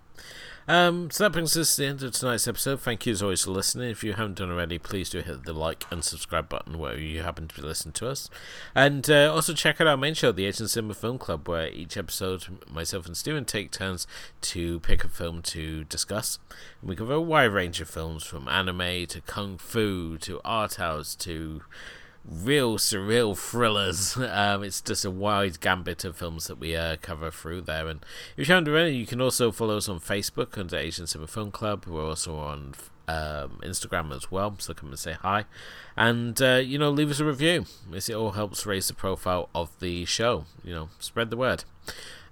Um, 0.69 1.11
so 1.11 1.25
that 1.25 1.33
brings 1.33 1.57
us 1.57 1.75
to 1.75 1.83
the 1.83 1.89
end 1.89 2.03
of 2.03 2.13
tonight's 2.13 2.47
episode. 2.47 2.81
Thank 2.81 3.05
you 3.05 3.13
as 3.13 3.23
always 3.23 3.45
for 3.45 3.51
listening. 3.51 3.91
If 3.91 4.05
you 4.05 4.13
haven't 4.13 4.39
done 4.39 4.51
already, 4.51 4.79
please 4.79 5.11
do 5.11 5.21
hit 5.21 5.45
the 5.45 5.53
like 5.53 5.85
and 5.91 6.05
subscribe 6.05 6.49
button 6.49 6.79
wherever 6.79 7.01
you 7.01 7.23
happen 7.23 7.49
to 7.49 7.55
be 7.55 7.63
listening 7.63 7.93
to 7.95 8.09
us. 8.09 8.31
And 8.75 9.09
uh, 9.11 9.33
also 9.33 9.55
check 9.55 9.81
out 9.81 9.87
our 9.87 9.97
main 9.97 10.15
show, 10.15 10.31
the 10.31 10.47
Asian 10.47 10.69
Cinema 10.69 10.95
Film 10.95 11.19
Club, 11.19 11.49
where 11.49 11.69
each 11.69 11.97
episode, 11.97 12.45
myself 12.71 13.07
and 13.07 13.17
Steven 13.17 13.45
take 13.45 13.73
turns 13.73 14.07
to 14.43 14.81
pick 14.81 15.05
a 15.05 15.09
film 15.09 15.43
to 15.43 15.85
discuss. 15.85 16.39
And 16.81 16.89
we 16.89 16.97
cover 16.97 17.15
a 17.15 17.21
wide 17.21 17.47
range 17.47 17.81
of 17.81 17.89
films 17.89 18.25
from 18.25 18.49
anime 18.49 19.07
to 19.07 19.21
kung 19.23 19.59
fu 19.59 20.17
to 20.19 20.41
art 20.45 20.77
house 20.77 21.15
to 21.17 21.63
real 22.25 22.79
surreal 22.79 23.37
thrillers. 23.37 24.17
Um, 24.17 24.63
it's 24.63 24.81
just 24.81 25.05
a 25.05 25.11
wide 25.11 25.61
gambit 25.61 26.05
of 26.05 26.17
films 26.17 26.47
that 26.47 26.59
we 26.59 26.77
uh, 26.77 26.97
cover 27.01 27.31
through 27.31 27.63
there. 27.63 27.89
And 27.89 28.05
if 28.37 28.49
you 28.49 28.55
haven't 28.55 28.69
already, 28.69 28.97
you 28.97 29.07
can 29.07 29.21
also 29.21 29.51
follow 29.51 29.77
us 29.77 29.89
on 29.89 30.01
Facebook 30.01 30.57
under 30.59 30.77
Asian 30.77 31.07
Cinema 31.07 31.27
Film 31.27 31.51
Club. 31.51 31.85
We're 31.87 32.05
also 32.05 32.37
on 32.37 32.75
um, 33.09 33.61
Instagram 33.63 34.15
as 34.15 34.31
well, 34.31 34.55
so 34.59 34.75
come 34.75 34.91
and 34.91 34.99
say 34.99 35.15
hi. 35.15 35.45
And, 35.97 36.41
uh, 36.41 36.61
you 36.65 36.79
know, 36.79 36.91
leave 36.91 37.11
us 37.11 37.21
a 37.21 37.25
review. 37.25 37.67
It 37.93 38.11
all 38.11 38.33
helps 38.33 38.67
raise 38.67 38.89
the 38.89 38.95
profile 38.95 39.49
of 39.55 39.71
the 39.81 40.05
show. 40.05 40.47
You 40.65 40.75
know, 40.75 40.89
spread 40.99 41.31
the 41.31 41.37
word. 41.37 41.65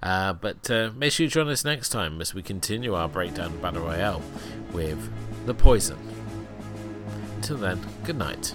Uh, 0.03 0.33
but 0.33 0.71
uh, 0.71 0.91
make 0.97 1.13
sure 1.13 1.25
you 1.25 1.31
join 1.31 1.49
us 1.49 1.65
next 1.65 1.91
time 1.91 2.21
as 2.21 2.33
we 2.33 2.43
continue 2.43 2.95
our 2.95 3.09
breakdown 3.09 3.53
of 3.53 3.61
Battle 3.61 3.83
Royale 3.83 4.23
with 4.73 5.11
The 5.45 5.53
Poison. 5.53 5.99
Till 7.43 7.59
then, 7.59 7.81
good 8.05 8.17
night. 8.17 8.55